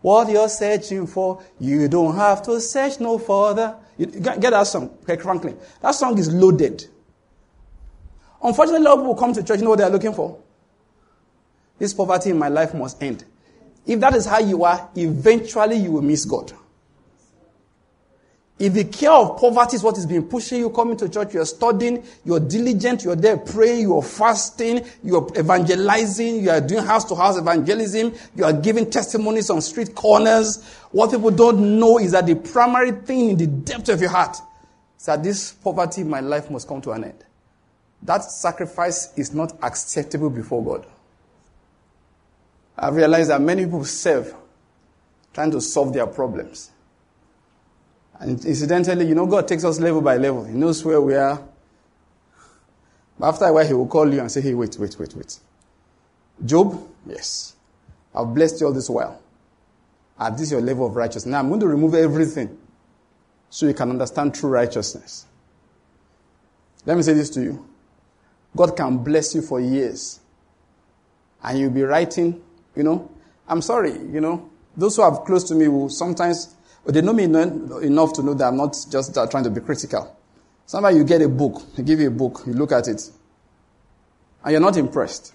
[0.01, 3.75] What you're searching for, you don't have to search no further.
[3.97, 5.57] You, get, get that song, Franklin.
[5.81, 6.86] That song is loaded.
[8.43, 10.39] Unfortunately, a lot of people come to church, you know what they're looking for?
[11.79, 13.25] This poverty in my life must end.
[13.86, 16.51] If that is how you are, eventually you will miss God.
[18.59, 21.45] If the care of poverty is what is being pushing you coming to church, you're
[21.45, 27.15] studying, you're diligent, you're there praying, you're fasting, you're evangelizing, you are doing house to
[27.15, 30.63] house evangelism, you are giving testimonies on street corners.
[30.91, 34.37] What people don't know is that the primary thing in the depth of your heart
[34.97, 37.23] is that this poverty in my life must come to an end.
[38.01, 40.87] That sacrifice is not acceptable before God.
[42.75, 44.33] I've realized that many people serve
[45.33, 46.71] trying to solve their problems.
[48.19, 50.43] And incidentally, you know, God takes us level by level.
[50.43, 51.41] He knows where we are.
[53.19, 55.39] But after a while, He will call you and say, hey, wait, wait, wait, wait.
[56.43, 57.56] Job, yes.
[58.13, 59.21] I've blessed you all this while.
[60.19, 61.32] At this your level of righteousness.
[61.32, 62.58] Now I'm going to remove everything
[63.49, 65.25] so you can understand true righteousness.
[66.86, 67.67] Let me say this to you.
[68.56, 70.19] God can bless you for years.
[71.43, 72.41] And you'll be writing,
[72.75, 73.12] you know,
[73.47, 74.49] I'm sorry, you know.
[74.75, 76.56] Those who are close to me will sometimes,
[76.93, 80.15] they know me enough to know that I'm not just trying to be critical.
[80.65, 83.02] Sometimes you get a book, they give you a book, you look at it,
[84.43, 85.34] and you're not impressed.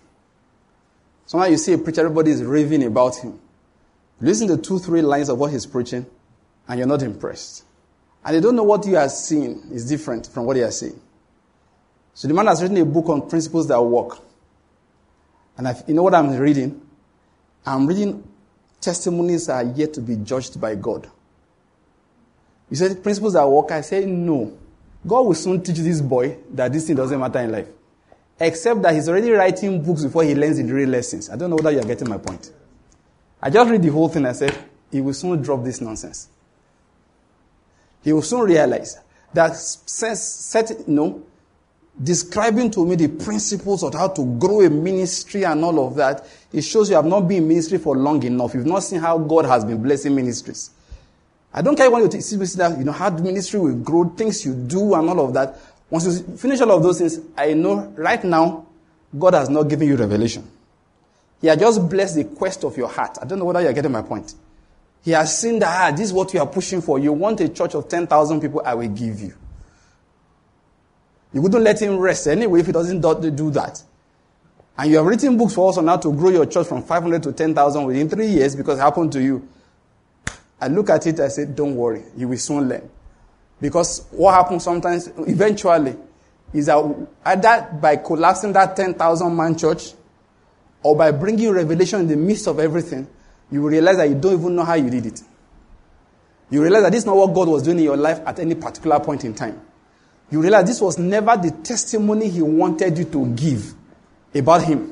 [1.27, 3.39] Sometimes you see a preacher, everybody is raving about him.
[4.21, 6.07] Listen to two, three lines of what he's preaching,
[6.69, 7.65] and you're not impressed.
[8.25, 11.01] And they don't know what you are seeing is different from what they are seeing.
[12.15, 14.19] So the man has written a book on principles that work.
[15.57, 16.81] And I've, you know what I'm reading?
[17.67, 18.23] I'm reading
[18.81, 21.11] testimonies that are yet to be judged by God.
[22.73, 23.71] You said principles that work.
[23.71, 24.51] I say no.
[25.07, 27.69] God will soon teach this boy that this thing doesn't matter in life.
[28.41, 31.29] Except that he's already writing books before he learns the real lessons.
[31.29, 32.51] I don't know whether you're getting my point.
[33.43, 34.57] I just read the whole thing I said,
[34.91, 36.31] he will soon drop this nonsense.
[38.03, 38.99] He will soon realize
[39.35, 41.23] that set, you know,
[42.03, 46.27] describing to me the principles of how to grow a ministry and all of that,
[46.51, 48.55] it shows you have not been in ministry for long enough.
[48.55, 50.71] You've not seen how God has been blessing ministries.
[51.55, 54.45] I don't care what you see that, you know, how the ministry will grow, things
[54.45, 55.59] you do and all of that.
[55.91, 58.67] Once you finish all of those things, I know right now,
[59.19, 60.51] God has not given you revelation.
[61.43, 63.19] He has just blessed the quest of your heart.
[63.21, 64.35] I don't know whether you're getting my point.
[65.05, 66.99] He has seen that ah, this is what you are pushing for.
[66.99, 69.35] You want a church of 10,000 people, I will give you.
[71.35, 73.83] You wouldn't let him rest anyway if he doesn't do that.
[74.79, 77.23] And you have written books for us on how to grow your church from 500
[77.25, 79.47] to 10,000 within three years because it happened to you.
[80.63, 82.89] I look at it, I say, don't worry, you will soon learn.
[83.61, 85.97] Because what happens sometimes, eventually,
[86.53, 89.93] is that either by collapsing that 10,000 man church
[90.83, 93.07] or by bringing revelation in the midst of everything,
[93.51, 95.21] you realize that you don't even know how you did it.
[96.51, 98.55] You realize that this is not what God was doing in your life at any
[98.55, 99.61] particular point in time
[100.33, 103.75] you realize this was never the testimony he wanted you to give
[104.35, 104.92] about him.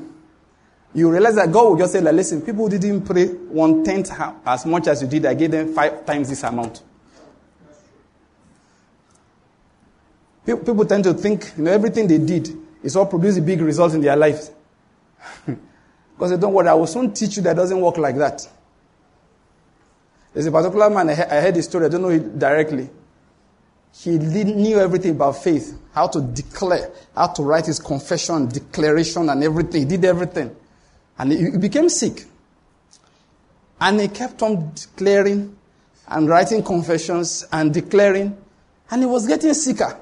[0.93, 4.11] You realize that God will just say, like, listen, people didn't pray one tenth
[4.45, 5.25] as much as you did.
[5.25, 6.83] I gave them five times this amount.
[10.45, 12.49] People tend to think, you know, everything they did
[12.83, 14.51] is all producing big results in their lives.
[15.45, 18.47] because they don't worry, I will soon teach you that doesn't work like that.
[20.33, 22.89] There's a particular man, I heard the story, I don't know it directly.
[23.93, 29.43] He knew everything about faith, how to declare, how to write his confession, declaration, and
[29.43, 29.81] everything.
[29.81, 30.55] He did everything.
[31.21, 32.25] And he became sick.
[33.79, 35.55] And he kept on declaring
[36.07, 38.35] and writing confessions and declaring,
[38.89, 39.99] and he was getting sicker.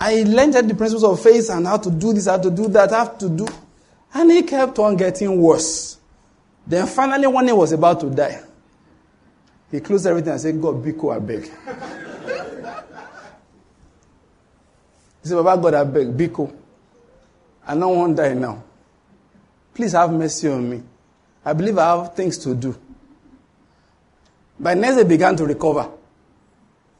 [0.00, 2.90] I learned the principles of faith and how to do this, how to do that,
[2.90, 3.46] how to do.
[4.12, 5.98] And he kept on getting worse.
[6.66, 8.42] Then finally, when he was about to die,
[9.70, 11.48] he closed everything and said, God, be cool, I beg.
[15.22, 16.52] He said, Baba God, I beg, Biko.
[17.64, 18.64] I don't want to die now.
[19.80, 20.82] Please have mercy on me.
[21.42, 22.76] I believe I have things to do.
[24.58, 25.80] By next, he began to recover.
[25.80, 25.90] A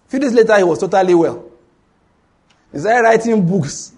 [0.08, 1.44] few days later, he was totally well.
[2.72, 3.92] He started writing books.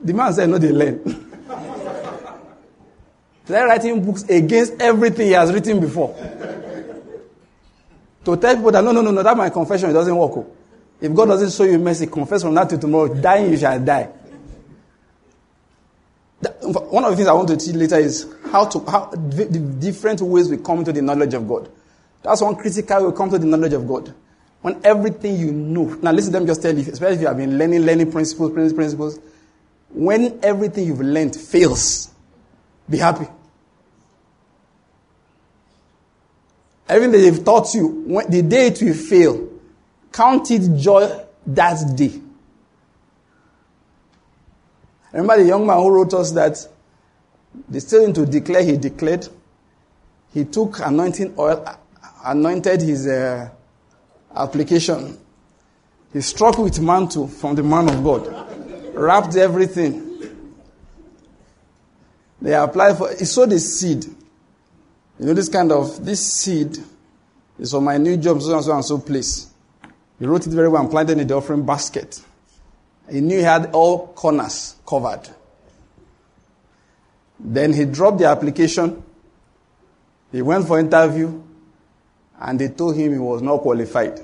[0.00, 1.02] The man said, No, they learn.
[3.44, 6.14] he started writing books against everything he has written before.
[8.24, 10.32] to tell people that, no, no, no, no, that my confession, it doesn't work.
[10.34, 10.50] Oh.
[10.98, 13.12] If God doesn't show you mercy, confess from now to tomorrow.
[13.12, 14.08] Dying, you shall die.
[16.90, 19.44] One of the things I want to teach later is how to how the
[19.78, 21.70] different ways we come to the knowledge of God.
[22.22, 24.14] That's one critical way we come to the knowledge of God.
[24.62, 25.84] When everything you know.
[26.02, 28.52] Now listen to them just tell you, especially if you have been learning, learning principles,
[28.52, 29.20] principles.
[29.90, 32.10] When everything you've learned fails,
[32.88, 33.26] be happy.
[36.88, 39.48] Everything that they've taught you, when, the day it will fail,
[40.16, 42.10] Count it joy that day.
[45.12, 46.56] Remember the young man who wrote us that
[47.78, 49.28] still to declare, he declared.
[50.32, 51.64] He took anointing oil,
[52.24, 53.48] anointed his uh,
[54.34, 55.18] application.
[56.12, 60.02] He struck with mantle from the man of God, wrapped everything.
[62.40, 64.04] They applied for, he sowed a seed.
[65.18, 66.76] You know, this kind of, this seed
[67.58, 69.48] is for my new job, so and so and so place.
[70.18, 72.22] He wrote it very well and planted in the offering basket.
[73.10, 75.28] He knew he had all corners covered.
[77.38, 79.02] Then he dropped the application.
[80.32, 81.42] He went for interview
[82.40, 84.20] and they told him he was not qualified.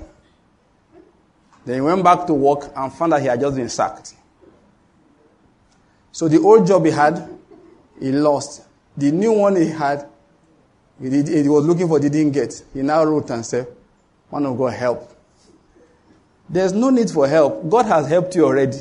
[1.65, 4.15] Then he went back to work and found that he had just been sacked.
[6.11, 7.27] So the old job he had,
[7.99, 8.63] he lost.
[8.95, 10.07] The new one he had,
[11.01, 12.63] he, did, he was looking for, he didn't get.
[12.73, 13.67] He now wrote and said,
[14.31, 15.09] "Man of God, help.
[16.47, 17.67] There's no need for help.
[17.67, 18.77] God has helped you already.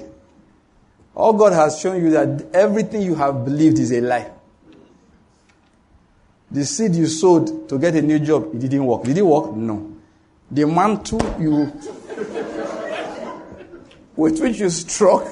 [1.14, 4.30] All God has shown you that everything you have believed is a lie.
[6.50, 9.04] The seed you sowed to get a new job, it didn't work.
[9.04, 9.54] Did it work?
[9.54, 9.96] No.
[10.50, 11.72] The mantle you,
[14.14, 15.26] with which you struck,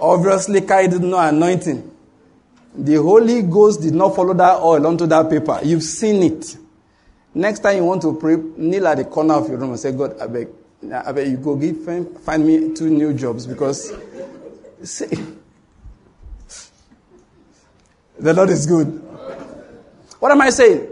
[0.00, 1.92] obviously carried no anointing.
[2.76, 5.60] The Holy Ghost did not follow that oil onto that paper.
[5.62, 6.56] You've seen it.
[7.32, 9.92] Next time you want to pray, kneel at the corner of your room and say,
[9.92, 10.48] God, I beg,
[10.92, 11.84] I beg you go give,
[12.22, 13.92] find me two new jobs because
[14.82, 15.06] see,
[18.18, 18.86] the Lord is good.
[20.18, 20.88] What am I saying?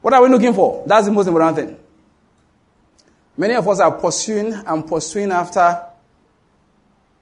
[0.00, 0.84] What are we looking for?
[0.86, 1.78] That's the most important thing.
[3.36, 5.80] Many of us are pursuing and pursuing after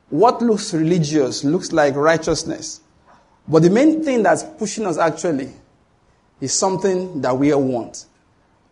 [0.09, 2.80] what looks religious, looks like righteousness.
[3.49, 5.51] But the main thing that's pushing us actually
[6.40, 8.07] is something that we all want.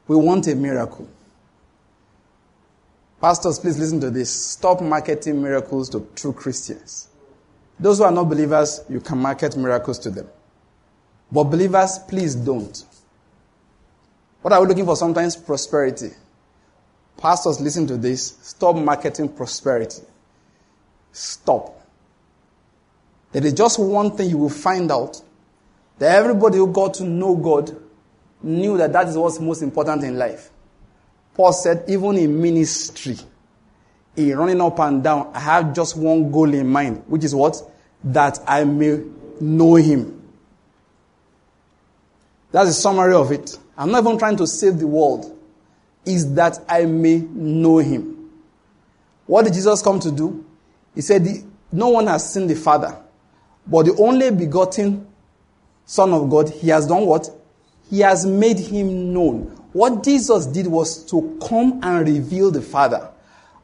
[0.07, 1.09] We want a miracle.
[3.25, 4.29] Pastors, please listen to this.
[4.29, 7.09] Stop marketing miracles to true Christians.
[7.81, 10.29] Those who are not believers, you can market miracles to them.
[11.33, 12.85] But believers, please don't.
[14.43, 14.95] What are we looking for?
[14.95, 16.11] Sometimes prosperity.
[17.17, 18.37] Pastors, listen to this.
[18.43, 20.03] Stop marketing prosperity.
[21.11, 21.81] Stop.
[23.33, 25.23] There is just one thing you will find out
[25.99, 27.75] that everybody who got to know God
[28.43, 30.51] knew that that is what's most important in life.
[31.35, 33.17] Paul said, even in ministry,
[34.17, 37.61] in running up and down, I have just one goal in mind, which is what?
[38.05, 39.01] That I may
[39.41, 40.23] know him.
[42.53, 43.59] That's the summary of it.
[43.77, 45.37] I'm not even trying to save the world.
[46.07, 48.31] Is that I may know him.
[49.27, 50.45] What did Jesus come to do?
[50.95, 51.27] He said,
[51.73, 52.97] No one has seen the Father.
[53.67, 55.07] But the only begotten
[55.87, 57.29] Son of God, he has done what?
[57.91, 59.64] He has made him known.
[59.75, 63.11] What Jesus did was to come and reveal the Father.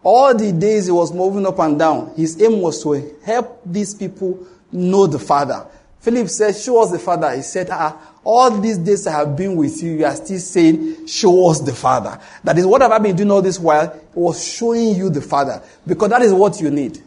[0.02, 3.94] All the days he was moving up and down, his aim was to help these
[3.94, 5.68] people know the Father.
[6.00, 7.32] Philip said, Show us the Father.
[7.36, 11.06] He said, ah, All these days I have been with you, you are still saying,
[11.06, 12.18] Show us the Father.
[12.42, 13.84] That is what have I been doing all this while?
[13.84, 15.62] It was showing you the Father.
[15.86, 17.00] Because that is what you need.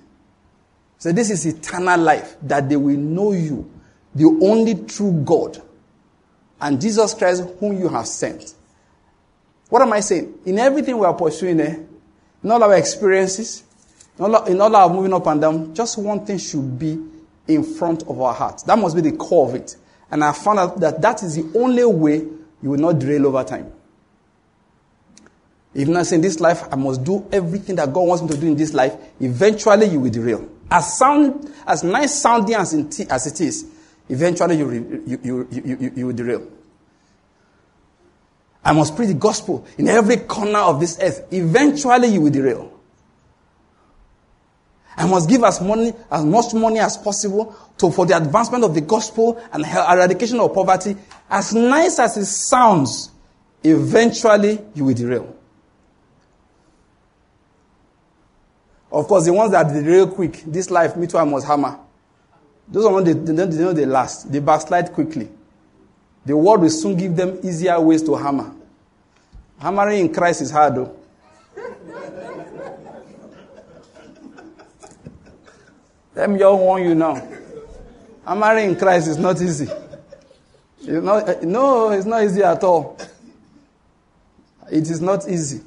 [0.98, 3.70] So this is eternal life, that they will know you,
[4.16, 5.62] the only true God,
[6.62, 8.54] and Jesus Christ, whom you have sent.
[9.74, 10.32] What am I saying?
[10.46, 11.76] In everything we are pursuing, eh,
[12.44, 13.64] in all our experiences,
[14.20, 17.04] in all, in all our moving up and down, just one thing should be
[17.48, 18.62] in front of our hearts.
[18.62, 19.76] That must be the core of it.
[20.12, 23.44] And I found out that that is the only way you will not derail over
[23.44, 23.74] time.
[25.74, 28.46] If not saying this life, I must do everything that God wants me to do
[28.46, 30.48] in this life, eventually you will derail.
[30.70, 33.66] As sound, as nice sounding as, it, as it is,
[34.08, 34.72] eventually you,
[35.08, 36.48] you, you, you, you will derail.
[38.66, 41.28] I must preach the gospel in every corner of this earth.
[41.32, 42.72] Eventually you will derail.
[44.96, 48.74] I must give as money, as much money as possible to, for the advancement of
[48.76, 50.96] the gospel and eradication of poverty.
[51.30, 53.10] As nice as it sounds,
[53.64, 55.36] eventually you will derail.
[58.92, 61.80] Of course, the ones that derail quick, this life, me too, I must hammer.
[62.68, 64.32] Those are the ones they, they, they know they last.
[64.32, 65.30] They backslide quickly.
[66.26, 68.52] The world will soon give them easier ways to hammer.
[69.60, 70.96] Hammering in Christ is hard though.
[76.16, 77.28] Let me just warn you now.
[78.26, 79.68] Hammering in Christ is not easy.
[80.80, 82.98] It's not, no, it's not easy at all.
[84.72, 85.62] It is not easy.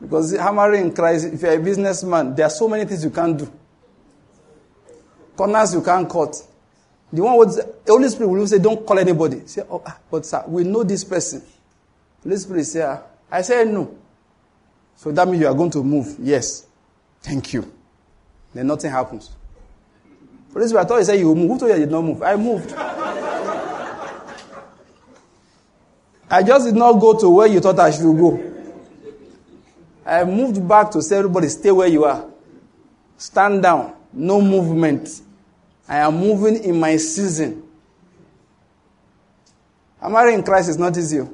[0.00, 3.38] Because hammering in Christ, if you're a businessman, there are so many things you can't
[3.38, 3.50] do.
[5.36, 6.34] Corners you can't cut.
[7.12, 9.42] The one with the Holy Spirit will say, Don't call anybody.
[9.46, 11.42] Say, oh, ah, but sir, we know this person.
[12.22, 13.02] Holy Spirit say, ah.
[13.30, 13.94] I said no.
[14.96, 16.16] So that means you are going to move.
[16.18, 16.66] Yes.
[17.22, 17.70] Thank you.
[18.54, 19.30] Then nothing happens.
[20.52, 21.50] Holy Spirit, I thought you said you move.
[21.50, 22.22] Who told you I did not move?
[22.22, 22.72] I moved.
[26.30, 28.42] I just did not go to where you thought I should go.
[30.04, 32.26] I moved back to say, everybody, stay where you are.
[33.18, 33.94] Stand down.
[34.12, 35.20] No movement.
[35.92, 37.62] I am moving in my season.
[40.00, 41.20] Hammering in Christ is not easy.
[41.20, 41.26] I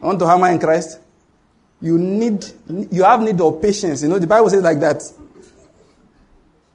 [0.00, 0.98] want to hammer in Christ.
[1.80, 2.44] You need,
[2.90, 4.02] you have need of patience.
[4.02, 5.04] You know, the Bible says like that.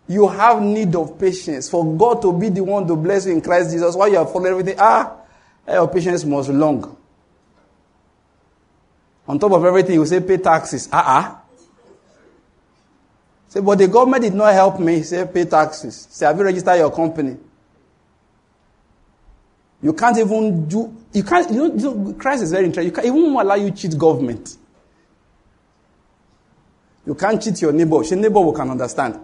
[0.08, 3.42] You have need of patience for God to be the one to bless you in
[3.42, 4.76] Christ Jesus while you are following everything.
[4.80, 5.18] Ah,
[5.68, 6.96] your patience must long.
[9.28, 10.88] On top of everything, you say pay taxes.
[10.94, 11.45] Ah, uh-uh.
[13.56, 15.02] Say, but the government did not help me.
[15.02, 16.08] Say, pay taxes.
[16.12, 17.38] Say, have you registered your company?
[19.82, 22.90] You can't even do, you can't, you know, Christ is very interesting.
[22.90, 24.58] You can't even allow you cheat government.
[27.06, 28.04] You can't cheat your neighbor.
[28.04, 29.20] Your neighbor will can understand.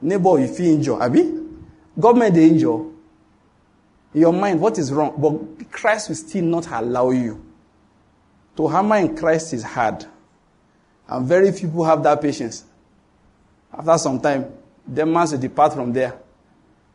[0.00, 1.40] Neighbor, if you injure, Abi?
[1.98, 2.78] Government, they injure.
[4.14, 5.14] In your mind, what is wrong?
[5.18, 7.44] But Christ will still not allow you.
[8.58, 10.04] To hammer in Christ is hard.
[11.08, 12.64] And very few people have that patience.
[13.72, 14.52] After some time,
[14.86, 16.14] the man will depart from there.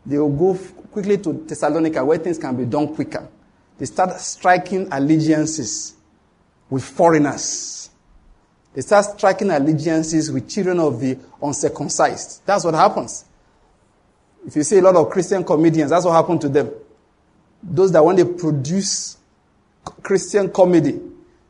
[0.05, 0.57] They will go
[0.91, 3.27] quickly to Thessalonica where things can be done quicker.
[3.77, 5.95] They start striking allegiances
[6.69, 7.89] with foreigners.
[8.73, 12.41] They start striking allegiances with children of the uncircumcised.
[12.45, 13.25] That's what happens.
[14.45, 16.71] If you see a lot of Christian comedians, that's what happened to them.
[17.61, 19.17] Those that when they produce
[20.03, 20.99] Christian comedy,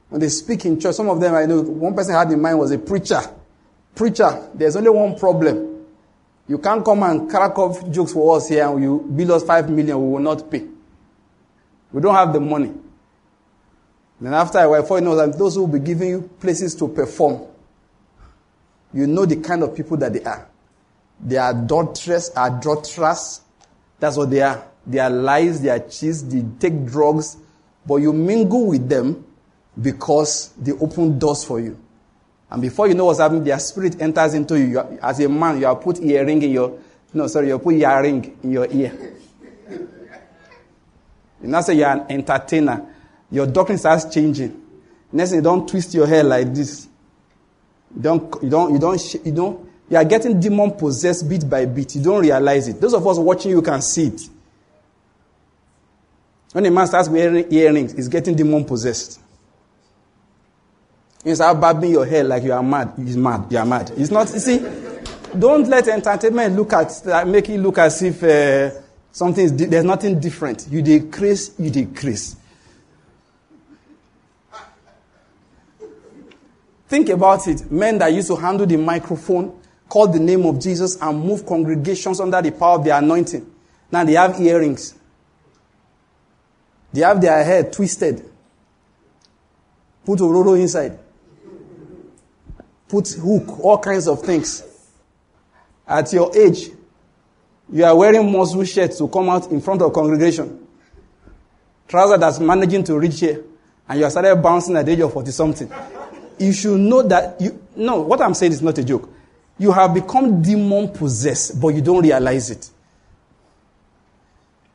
[0.09, 2.41] when they speak in church, some of them I know, one person I had in
[2.41, 3.21] mind was a preacher.
[3.98, 5.84] Preacher, there's only one problem.
[6.48, 9.68] You can't come and crack off jokes for us here and you bill us five
[9.72, 10.66] million, we will not pay.
[11.91, 12.72] We don't have the money.
[14.22, 16.76] Then after a while, before you know that those who will be giving you places
[16.76, 17.41] to perform,
[18.93, 20.48] you know the kind of people that they are.
[21.20, 23.41] They are adulterers, adulterers.
[24.00, 24.64] That's what they are.
[24.86, 27.36] They are lies, they are cheats, they take drugs,
[27.86, 29.26] but you mingle with them
[29.82, 31.80] because they open doors for you.
[32.50, 34.80] And before you know what's happening, their spirit enters into you.
[34.80, 36.80] Are, as a man, you are put earring in your,
[37.14, 39.14] no, sorry, you put earring in your ear.
[41.41, 42.86] You now say you're an entertainer.
[43.30, 44.64] Your doctrine starts changing.
[45.12, 46.88] Next thing, you don't twist your hair like this.
[47.95, 51.66] You don't, you don't, you don't, you don't, you are getting demon possessed bit by
[51.66, 51.95] bit.
[51.95, 52.80] You don't realize it.
[52.82, 54.22] Those of us watching you can see it.
[56.54, 59.20] When a man starts wearing earrings, he's getting demon possessed.
[61.28, 62.93] You start bobbing your head like you are mad.
[62.95, 63.47] He's mad.
[63.49, 63.91] You are mad.
[63.97, 64.59] It's not, you see,
[65.38, 68.71] don't let entertainment look at, make it look as if uh,
[69.11, 70.69] something is, there's nothing different.
[70.71, 72.38] You decrease, you decrease.
[76.88, 77.69] Think about it.
[77.69, 79.59] Men that used to handle the microphone,
[79.89, 83.53] call the name of Jesus, and move congregations under the power of the anointing.
[83.91, 84.95] Now they have earrings.
[86.93, 88.23] They have their hair twisted.
[90.05, 90.99] Put a roro inside.
[92.88, 94.64] Put hook, all kinds of things.
[95.88, 96.70] At your age,
[97.72, 100.66] you are wearing muscle shirts to come out in front of congregation.
[101.88, 103.44] Trouser that's managing to reach here.
[103.88, 105.72] And you are started bouncing at the age of 40 something.
[106.40, 109.10] You should know that you, no, what I'm saying is not a joke.
[109.58, 112.70] You have become demon possessed, but you don't realize it.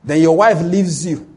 [0.02, 1.31] Then your wife leaves you.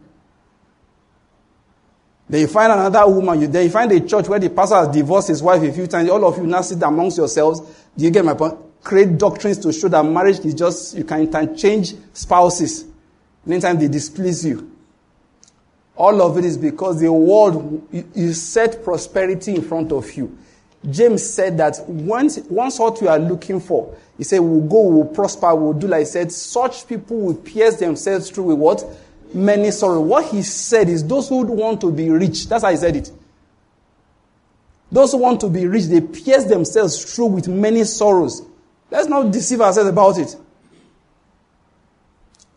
[2.28, 3.42] Then you find another woman.
[3.42, 5.88] You, then you find a church where the pastor has divorced his wife a few
[5.88, 6.10] times.
[6.10, 7.62] All of you now sit amongst yourselves.
[7.96, 8.58] Do you get my point?
[8.84, 12.86] Create doctrines to show that marriage is just, you can interchange spouses.
[13.48, 14.72] Anytime they displease you.
[15.96, 20.38] All of it is because the world, you set prosperity in front of you.
[20.90, 25.06] James said that once, once what you are looking for, he said, we'll go, we'll
[25.06, 28.86] prosper, we'll do like he said, such people will pierce themselves through with what?
[29.34, 30.02] Many sorrow.
[30.02, 33.12] What he said is those who want to be rich, that's how he said it.
[34.92, 38.42] Those who want to be rich, they pierce themselves through with many sorrows.
[38.90, 40.36] Let's not deceive ourselves about it.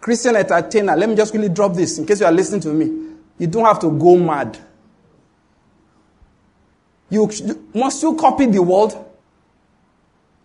[0.01, 3.17] Christian entertainer, let me just quickly drop this in case you are listening to me.
[3.39, 4.59] You don't have to go mad.
[7.11, 7.31] You
[7.75, 9.05] must you copy the world?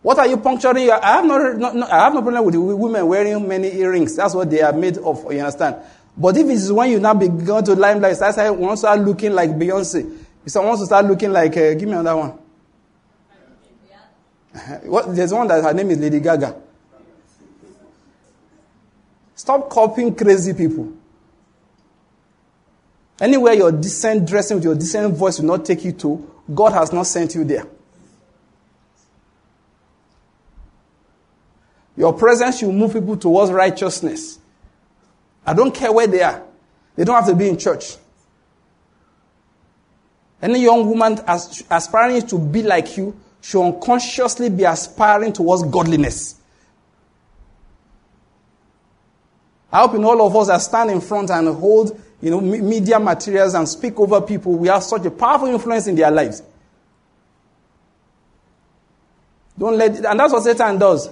[0.02, 0.92] What are you puncturing?
[0.92, 4.16] I have no, no, no, I have no problem with women wearing many earrings.
[4.16, 5.32] That's what they are made of.
[5.32, 5.78] You understand?
[6.16, 8.78] But if it is when you now begin to limelight, that's how you want to
[8.78, 10.20] start looking like Beyonce.
[10.46, 12.40] If someone wants to start looking like, uh, give me another one.
[14.84, 16.56] what, there's one that her name is Lady Gaga.
[19.36, 20.94] Stop copying crazy people.
[23.20, 26.92] Anywhere your decent dressing with your decent voice will not take you to, God has
[26.94, 27.66] not sent you there.
[31.96, 34.40] Your presence will move people towards righteousness.
[35.46, 36.44] I don't care where they are.
[36.96, 37.96] They don't have to be in church.
[40.42, 46.36] Any young woman aspiring to be like you should unconsciously be aspiring towards godliness.
[49.72, 53.00] I hope in all of us that stand in front and hold you know, media
[53.00, 56.42] materials and speak over people, we have such a powerful influence in their lives.
[59.58, 61.10] Don't let, and that's what Satan does.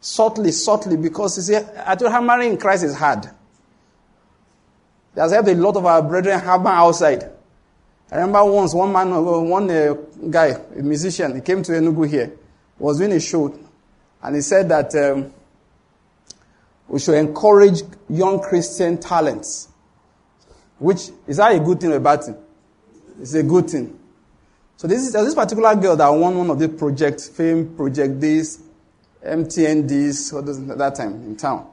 [0.00, 3.28] Subtly, subtly, because you see, I told hammering in Christ is hard.
[5.18, 7.28] There's helped a lot of our brethren hammer outside.
[8.08, 9.94] I remember once one man, one uh,
[10.30, 12.34] guy, a musician, he came to Enugu here,
[12.78, 13.52] was doing a show,
[14.22, 15.34] and he said that um,
[16.86, 19.66] we should encourage young Christian talents.
[20.78, 22.36] Which is that a good thing or a bad thing?
[23.20, 23.98] It's a good thing.
[24.76, 28.62] So this is this particular girl that won one of the projects, fame project this,
[29.26, 30.46] MTN this, what
[30.78, 31.68] that time in town.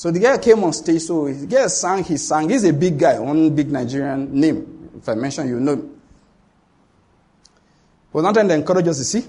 [0.00, 2.48] So the guy came on stage, so the guy sang, he sang.
[2.48, 4.88] He's a big guy, one big Nigerian name.
[4.96, 5.90] If I mention, you know.
[8.10, 9.26] We're not trying to encourage us to see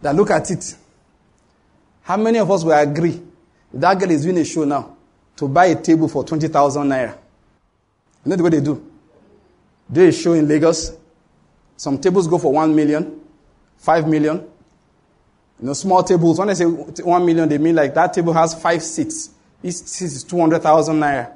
[0.00, 0.76] that look at it.
[2.02, 3.20] How many of us will agree
[3.72, 4.96] that girl is doing a show now
[5.34, 7.18] to buy a table for 20,000 naira?
[8.24, 8.80] You know what they do?
[9.90, 10.92] Do a show in Lagos.
[11.76, 13.20] Some tables go for 1 million,
[13.78, 14.36] 5 million.
[15.58, 16.38] You know, small tables.
[16.38, 19.33] When I say 1 million, they mean like that table has five seats.
[19.64, 21.32] This is 200,000 naira.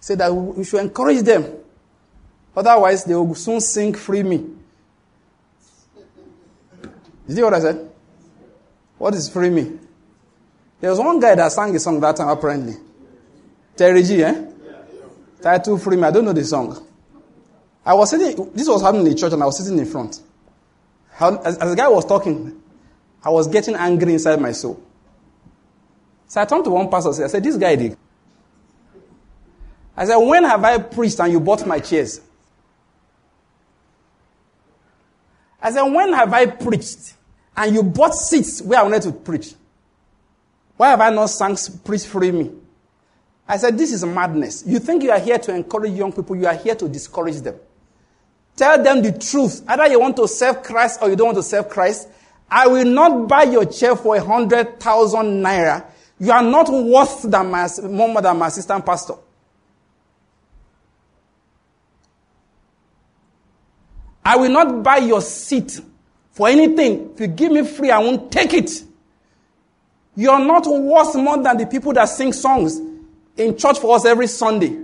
[0.00, 1.44] Say that we should encourage them.
[2.56, 4.36] Otherwise, they will soon sing Free Me.
[7.28, 7.90] You see what I said?
[8.96, 9.78] What is Free Me?
[10.80, 12.76] There was one guy that sang a song that time, apparently.
[13.76, 14.46] Terry G, eh?
[15.42, 16.04] Title Free Me.
[16.04, 16.86] I don't know the song.
[17.84, 20.18] I was sitting, this was happening in church, and I was sitting in front.
[21.20, 22.58] As, as the guy was talking,
[23.22, 24.82] I was getting angry inside my soul.
[26.30, 27.96] So I turned to one pastor I said, This guy did.
[29.96, 32.20] I said, When have I preached and you bought my chairs?
[35.60, 37.14] I said, When have I preached
[37.56, 39.54] and you bought seats where I wanted to preach?
[40.76, 42.52] Why have I not sung Preach Free Me?
[43.48, 44.62] I said, This is madness.
[44.64, 47.56] You think you are here to encourage young people, you are here to discourage them.
[48.54, 49.64] Tell them the truth.
[49.66, 52.08] Either you want to serve Christ or you don't want to serve Christ.
[52.48, 55.86] I will not buy your chair for a hundred thousand naira
[56.20, 59.14] you are not worth than my, more than my assistant pastor.
[64.22, 65.80] I will not buy your seat
[66.32, 67.12] for anything.
[67.14, 68.70] If you give me free, I won't take it.
[70.14, 72.78] You are not worth more than the people that sing songs
[73.38, 74.78] in church for us every Sunday.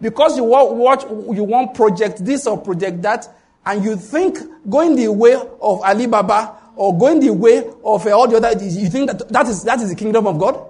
[0.00, 3.28] Because you watch, you want project this or project that,
[3.66, 8.38] and you think going the way of Alibaba or going the way of all the
[8.38, 10.69] other, you think that that is, that is the kingdom of God?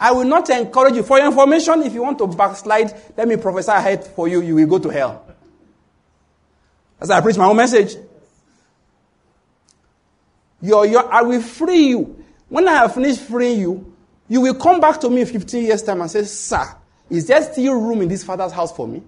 [0.00, 1.02] I will not encourage you.
[1.02, 4.54] For your information, if you want to backslide, let me prophesy ahead for you, you
[4.54, 5.26] will go to hell.
[6.98, 7.96] As I preach my own message.
[10.62, 12.24] I will free you.
[12.48, 13.96] When I have finished freeing you,
[14.28, 16.64] you will come back to me in 15 years' time and say, Sir,
[17.10, 19.02] is there still room in this father's house for me?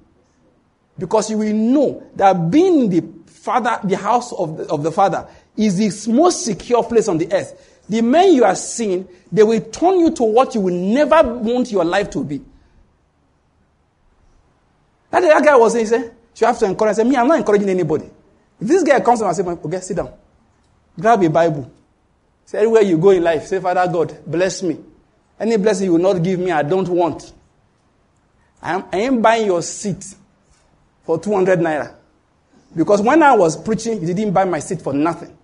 [0.99, 4.93] Because you will know that being in the father, the house of the, of the
[4.93, 5.27] father,
[5.57, 9.61] is the most secure place on the earth the men you are seeing, they will
[9.61, 12.41] turn you to what you will never want your life to be.
[15.11, 16.93] That, that guy was saying, said, you have to encourage.
[16.93, 18.07] I said, me, I'm not encouraging anybody.
[18.59, 20.11] If this guy comes and says, okay, sit down.
[20.99, 21.71] Grab a Bible.
[22.47, 24.79] Say, everywhere you go in life, say, Father God, bless me.
[25.39, 27.31] Any blessing you will not give me, I don't want.
[28.63, 30.15] I, am, I ain't buying your seat
[31.05, 31.95] for 200 naira.
[32.75, 35.37] Because when I was preaching, you didn't buy my seat for nothing.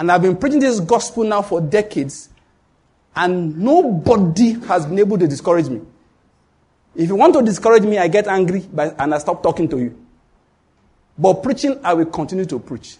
[0.00, 2.30] And I've been preaching this gospel now for decades,
[3.14, 5.82] and nobody has been able to discourage me.
[6.96, 10.06] If you want to discourage me, I get angry and I stop talking to you.
[11.18, 12.96] But preaching, I will continue to preach.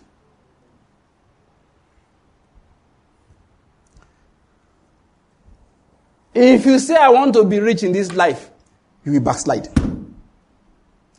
[6.35, 8.51] If you say I want to be rich in this life,
[9.07, 9.69] you will backslide.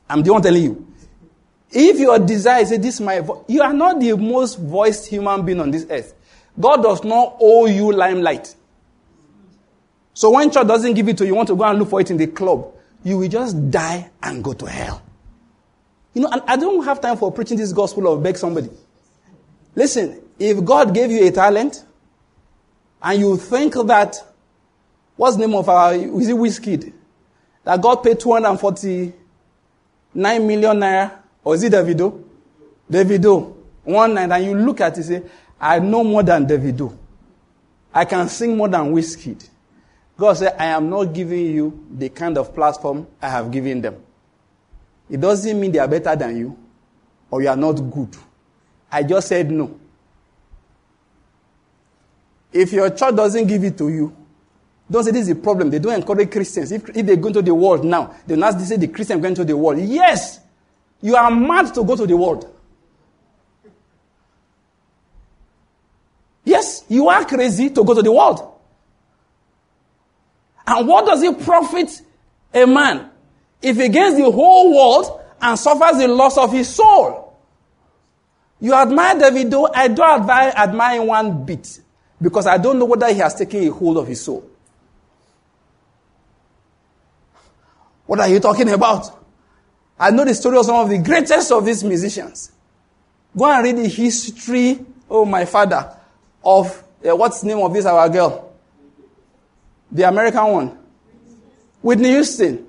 [0.08, 0.91] I'm the one telling you.
[1.72, 5.62] If your desire is, this my voice, you are not the most voiced human being
[5.62, 6.14] on this earth.
[6.60, 8.54] God does not owe you limelight.
[10.14, 12.02] So when church doesn't give it to you, you want to go and look for
[12.02, 15.02] it in the club, you will just die and go to hell.
[16.14, 18.70] You know, and I don't have time for preaching this gospel or beg somebody.
[19.74, 21.86] Listen, if God gave you a talent,
[23.02, 24.18] and you think that,
[25.16, 26.92] what's the name of our, is it Wizkid?
[27.64, 29.14] That God paid 249
[30.48, 32.24] million naira or is it Davido?
[32.90, 33.56] Davido.
[33.84, 35.24] One night, and you look at it and say,
[35.60, 36.96] I know more than Davido.
[37.94, 39.50] I can sing more than Wizkid.
[40.18, 43.96] God said, I am not giving you the kind of platform I have given them.
[45.10, 46.58] It doesn't mean they are better than you
[47.30, 48.16] or you are not good.
[48.92, 49.80] I just said no.
[52.54, 54.16] If your church doesn't give it to you,
[54.90, 55.70] don't say this is a problem.
[55.70, 56.72] They don't encourage Christians.
[56.72, 59.46] If, if they go into the world now, they not say the Christian going to
[59.46, 59.80] the world.
[59.80, 60.40] Yes,
[61.02, 62.48] you are mad to go to the world.
[66.44, 68.48] Yes, you are crazy to go to the world.
[70.66, 72.02] And what does it profit
[72.54, 73.10] a man
[73.62, 77.40] if he gains the whole world and suffers the loss of his soul?
[78.60, 81.80] You admire Davido, I don't admire, admire one bit
[82.22, 84.48] because I don't know whether he has taken a hold of his soul.
[88.06, 89.21] What are you talking about?
[90.02, 92.52] I know the story of some of the greatest of these musicians.
[93.38, 95.96] Go and read the history, oh my father,
[96.44, 98.52] of uh, what's the name of this our girl?
[99.92, 100.78] The American one.
[101.84, 102.66] Whitney Houston.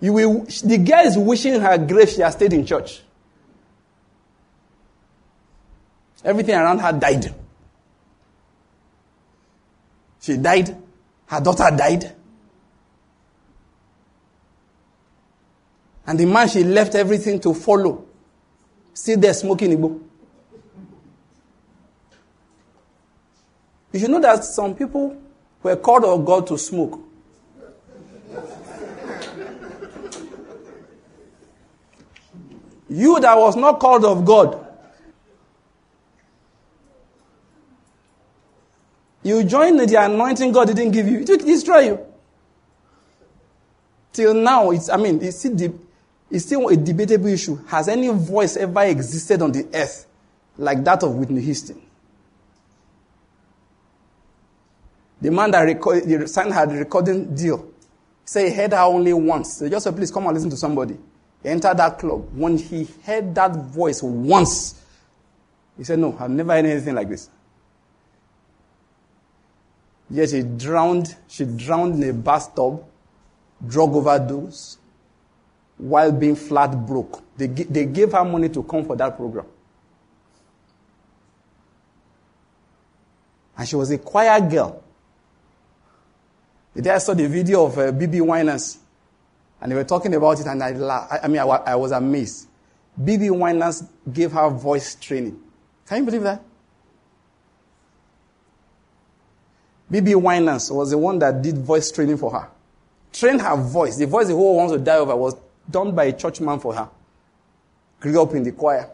[0.00, 3.00] You will, the girl is wishing her grave she has stayed in church.
[6.22, 7.34] Everything around her died.
[10.20, 10.76] She died.
[11.26, 12.14] Her daughter died.
[16.08, 18.02] And the man she left everything to follow,
[18.94, 20.00] still there smoking Igbo.
[23.92, 25.20] You should know that some people
[25.62, 26.98] were called of God to smoke.
[32.88, 34.66] you that was not called of God,
[39.22, 42.06] you joined the anointing God didn't give you, it will destroy you.
[44.14, 45.78] Till now, it's, I mean, it's still,
[46.30, 47.58] it's still a debatable issue.
[47.66, 50.06] Has any voice ever existed on the earth
[50.56, 51.80] like that of Whitney Houston?
[55.20, 57.72] The man that record, signed her recording deal
[58.28, 59.56] say he heard her only once.
[59.56, 60.98] So just say, please come and listen to somebody.
[61.42, 62.28] He entered that club.
[62.34, 64.78] When he heard that voice once,
[65.78, 67.30] he said, No, I've never heard anything like this.
[70.10, 72.84] Yet she drowned, she drowned in a bathtub,
[73.66, 74.76] drug overdose,
[75.78, 77.22] while being flat broke.
[77.36, 79.46] They, they gave her money to come for that program.
[83.56, 84.82] And she was a quiet girl.
[86.74, 88.78] The day I saw the video of uh, BeBe Winans,
[89.60, 91.12] and they were talking about it, and I laughed.
[91.12, 92.46] I, I mean, I, I was amazed.
[93.00, 95.40] BeBe Winans gave her voice training.
[95.86, 96.42] Can you believe that?
[99.90, 102.48] BeBe Winans was the one that did voice training for her.
[103.12, 103.96] Trained her voice.
[103.96, 105.34] The voice the whole wants to die over was
[105.70, 106.88] done by a churchman for her.
[108.00, 108.90] Grew up in the choir.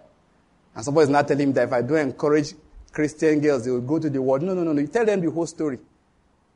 [0.74, 2.54] And somebody's not telling him that if I don't encourage
[2.92, 4.42] Christian girls, they will go to the world.
[4.42, 4.80] No, no, no, no.
[4.80, 5.78] You tell them the whole story.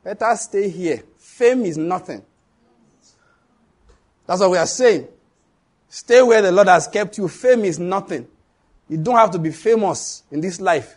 [0.03, 1.03] Better stay here.
[1.19, 2.25] Fame is nothing.
[4.27, 5.09] That's what we are saying.
[5.89, 7.29] Stay where the Lord has kept you.
[7.29, 8.27] Fame is nothing.
[8.89, 10.97] You don't have to be famous in this life.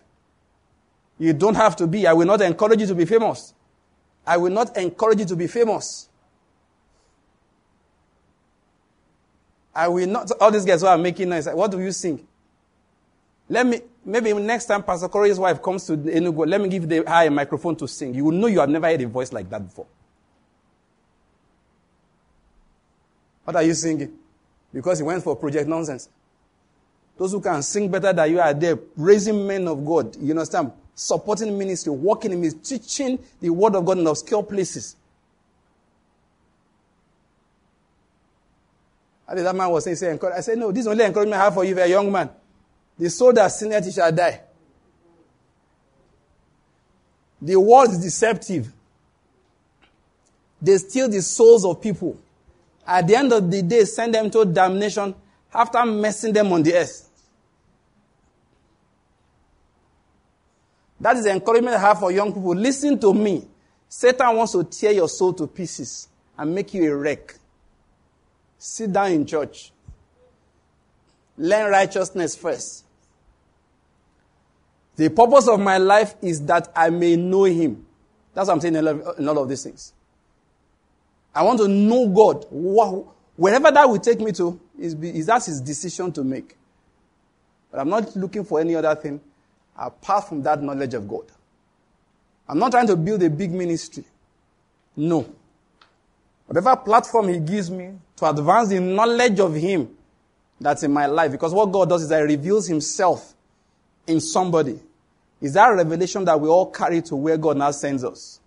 [1.17, 2.07] You don't have to be.
[2.07, 3.53] I will not encourage you to be famous.
[4.25, 6.09] I will not encourage you to be famous.
[9.81, 10.31] I will not.
[10.39, 12.27] All these guys who are making noise, what do you sing?
[13.49, 16.97] Let me, maybe next time Pastor Corey's wife comes to Enugu, let me give the,
[16.97, 18.13] her a microphone to sing.
[18.13, 19.87] You will know you have never heard a voice like that before.
[23.43, 24.13] What are you singing?
[24.71, 26.09] Because he went for project nonsense.
[27.17, 30.15] Those who can sing better than you are there, raising men of God.
[30.21, 30.73] You understand?
[30.93, 34.95] Supporting ministry, working in ministry, teaching the word of God in obscure places.
[39.33, 41.63] That man was saying, say, I said, no, this is only encouragement I have for
[41.63, 42.29] you, a young man.
[42.97, 44.41] The soul that sinneth shall die.
[47.41, 48.71] The world is deceptive.
[50.61, 52.17] They steal the souls of people.
[52.85, 55.15] At the end of the day, send them to damnation
[55.53, 57.09] after messing them on the earth.
[60.99, 62.53] That is the encouragement I have for young people.
[62.53, 63.47] Listen to me.
[63.89, 66.07] Satan wants to tear your soul to pieces
[66.37, 67.35] and make you a wreck.
[68.63, 69.71] Sit down in church.
[71.35, 72.85] Learn righteousness first.
[74.97, 77.83] The purpose of my life is that I may know Him.
[78.35, 79.93] That's what I'm saying in all of these things.
[81.33, 82.45] I want to know God.
[83.35, 86.55] Wherever that will take me to, is, is that His decision to make.
[87.71, 89.19] But I'm not looking for any other thing
[89.75, 91.25] apart from that knowledge of God.
[92.47, 94.03] I'm not trying to build a big ministry.
[94.95, 95.27] No.
[96.45, 99.89] Whatever platform He gives me to advance the knowledge of Him
[100.59, 101.31] that's in my life.
[101.31, 103.33] Because what God does is He reveals Himself
[104.05, 104.79] in somebody.
[105.41, 108.39] Is that revelation that we all carry to where God now sends us?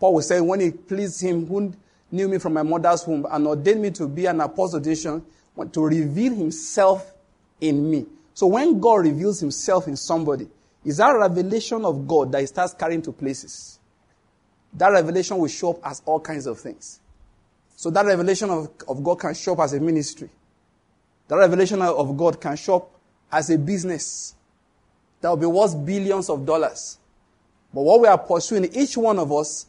[0.00, 1.72] Paul was saying, when it pleased him who
[2.10, 5.22] knew me from my mother's womb and ordained me to be an apostle to
[5.80, 7.12] reveal himself
[7.60, 8.06] in me.
[8.34, 10.48] So when God reveals himself in somebody,
[10.84, 13.78] is that revelation of God that he starts carrying to places.
[14.72, 16.98] That revelation will show up as all kinds of things.
[17.82, 20.28] So that revelation of, of God can show up as a ministry.
[21.26, 22.90] That revelation of God can show up
[23.32, 24.36] as a business
[25.20, 26.98] that will be worth billions of dollars.
[27.74, 29.66] But what we are pursuing, each one of us,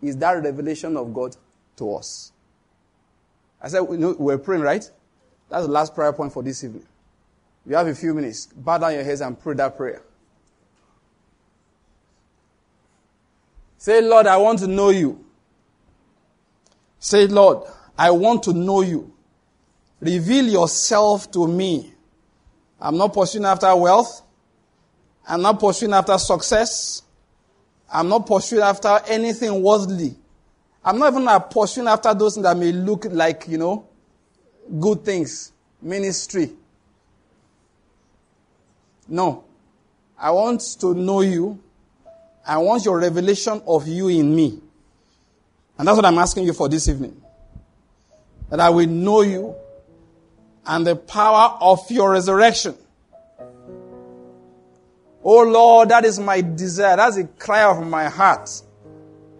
[0.00, 1.36] is that revelation of God
[1.76, 2.32] to us.
[3.60, 4.90] I said, we we're praying, right?
[5.50, 6.86] That's the last prayer point for this evening.
[7.66, 8.46] You have a few minutes.
[8.46, 10.00] Bow down your heads and pray that prayer.
[13.76, 15.22] Say, Lord, I want to know you.
[17.02, 17.66] Say, Lord,
[17.98, 19.12] I want to know you.
[20.00, 21.92] Reveal yourself to me.
[22.80, 24.22] I'm not pursuing after wealth.
[25.26, 27.02] I'm not pursuing after success.
[27.92, 30.14] I'm not pursuing after anything worldly.
[30.84, 33.84] I'm not even pursuing after those that may look like, you know,
[34.78, 35.50] good things,
[35.82, 36.52] ministry.
[39.08, 39.42] No.
[40.16, 41.60] I want to know you.
[42.46, 44.60] I want your revelation of you in me.
[45.82, 47.20] And that's what I'm asking you for this evening.
[48.50, 49.56] That I will know you
[50.64, 52.76] and the power of your resurrection.
[55.24, 56.94] Oh Lord, that is my desire.
[56.94, 58.48] That's a cry of my heart.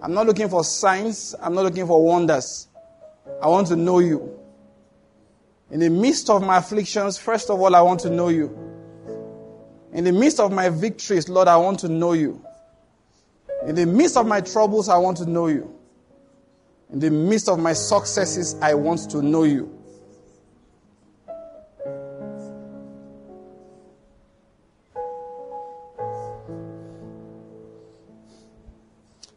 [0.02, 1.36] I'm not looking for signs.
[1.40, 2.66] I'm not looking for wonders.
[3.40, 4.36] I want to know you.
[5.70, 8.48] In the midst of my afflictions, first of all, I want to know you.
[9.92, 12.44] In the midst of my victories, Lord, I want to know you.
[13.64, 15.78] In the midst of my troubles, I want to know you.
[16.92, 19.78] In the midst of my successes, I want to know you.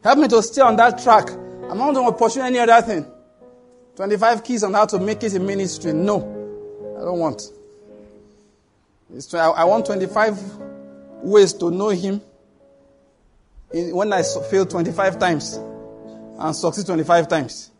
[0.03, 1.30] Help me to stay on that track.
[1.32, 3.06] I'm not going to pursue any other thing.
[3.95, 5.93] 25 keys on how to make it in ministry.
[5.93, 6.18] No,
[6.99, 7.41] I don't want.
[9.34, 10.58] I want 25
[11.24, 12.22] ways to know Him
[13.72, 15.58] when I fail 25 times
[16.38, 17.72] and succeed 25 times.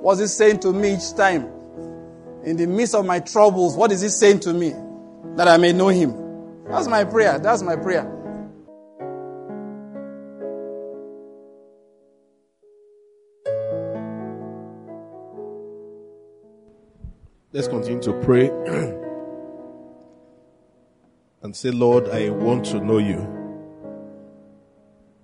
[0.00, 1.44] What's He saying to me each time?
[2.44, 4.74] In the midst of my troubles, what is He saying to me?
[5.36, 6.64] That I may know Him.
[6.64, 7.38] That's my prayer.
[7.38, 8.16] That's my prayer.
[17.52, 18.48] Let's continue to pray
[21.42, 23.39] and say, Lord, I want to know you.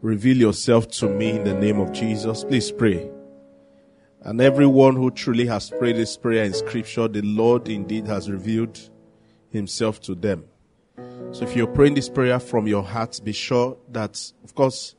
[0.03, 2.44] Reveal yourself to me in the name of Jesus.
[2.44, 3.11] Please pray.
[4.22, 8.78] And everyone who truly has prayed this prayer in scripture, the Lord indeed has revealed
[9.51, 10.44] himself to them.
[11.32, 14.94] So if you're praying this prayer from your heart, be sure that, of course,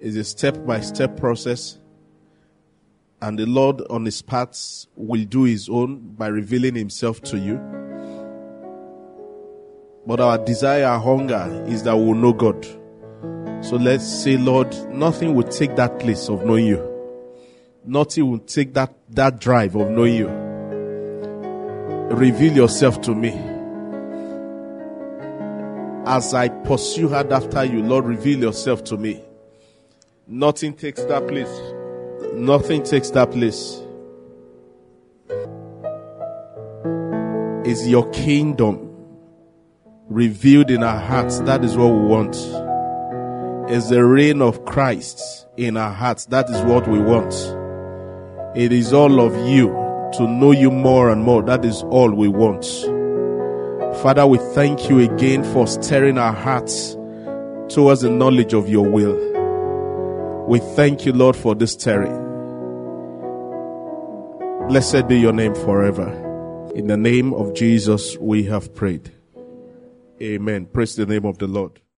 [0.00, 1.78] it's a step by step process
[3.24, 7.56] and the Lord on his paths will do his own by revealing himself to you.
[10.06, 12.66] But our desire, our hunger is that we will know God.
[13.64, 16.90] So let's say, Lord, nothing will take that place of knowing you.
[17.82, 20.28] Nothing will take that, that drive of knowing you.
[22.14, 23.30] Reveal yourself to me.
[26.06, 29.22] As I pursue hard after you, Lord, reveal yourself to me.
[30.26, 31.60] Nothing takes that place.
[32.34, 33.80] Nothing takes that place.
[37.66, 38.94] Is your kingdom
[40.10, 41.38] revealed in our hearts?
[41.40, 42.36] That is what we want.
[43.68, 46.26] Is the reign of Christ in our hearts?
[46.26, 47.32] That is what we want.
[48.54, 49.68] It is all of you
[50.18, 51.42] to know you more and more.
[51.42, 52.64] That is all we want.
[54.02, 56.94] Father, we thank you again for stirring our hearts
[57.68, 59.16] towards the knowledge of your will.
[60.46, 62.20] We thank you, Lord, for this stirring.
[64.68, 66.10] Blessed be your name forever.
[66.74, 69.10] In the name of Jesus, we have prayed.
[70.20, 70.66] Amen.
[70.66, 71.80] Praise the name of the Lord.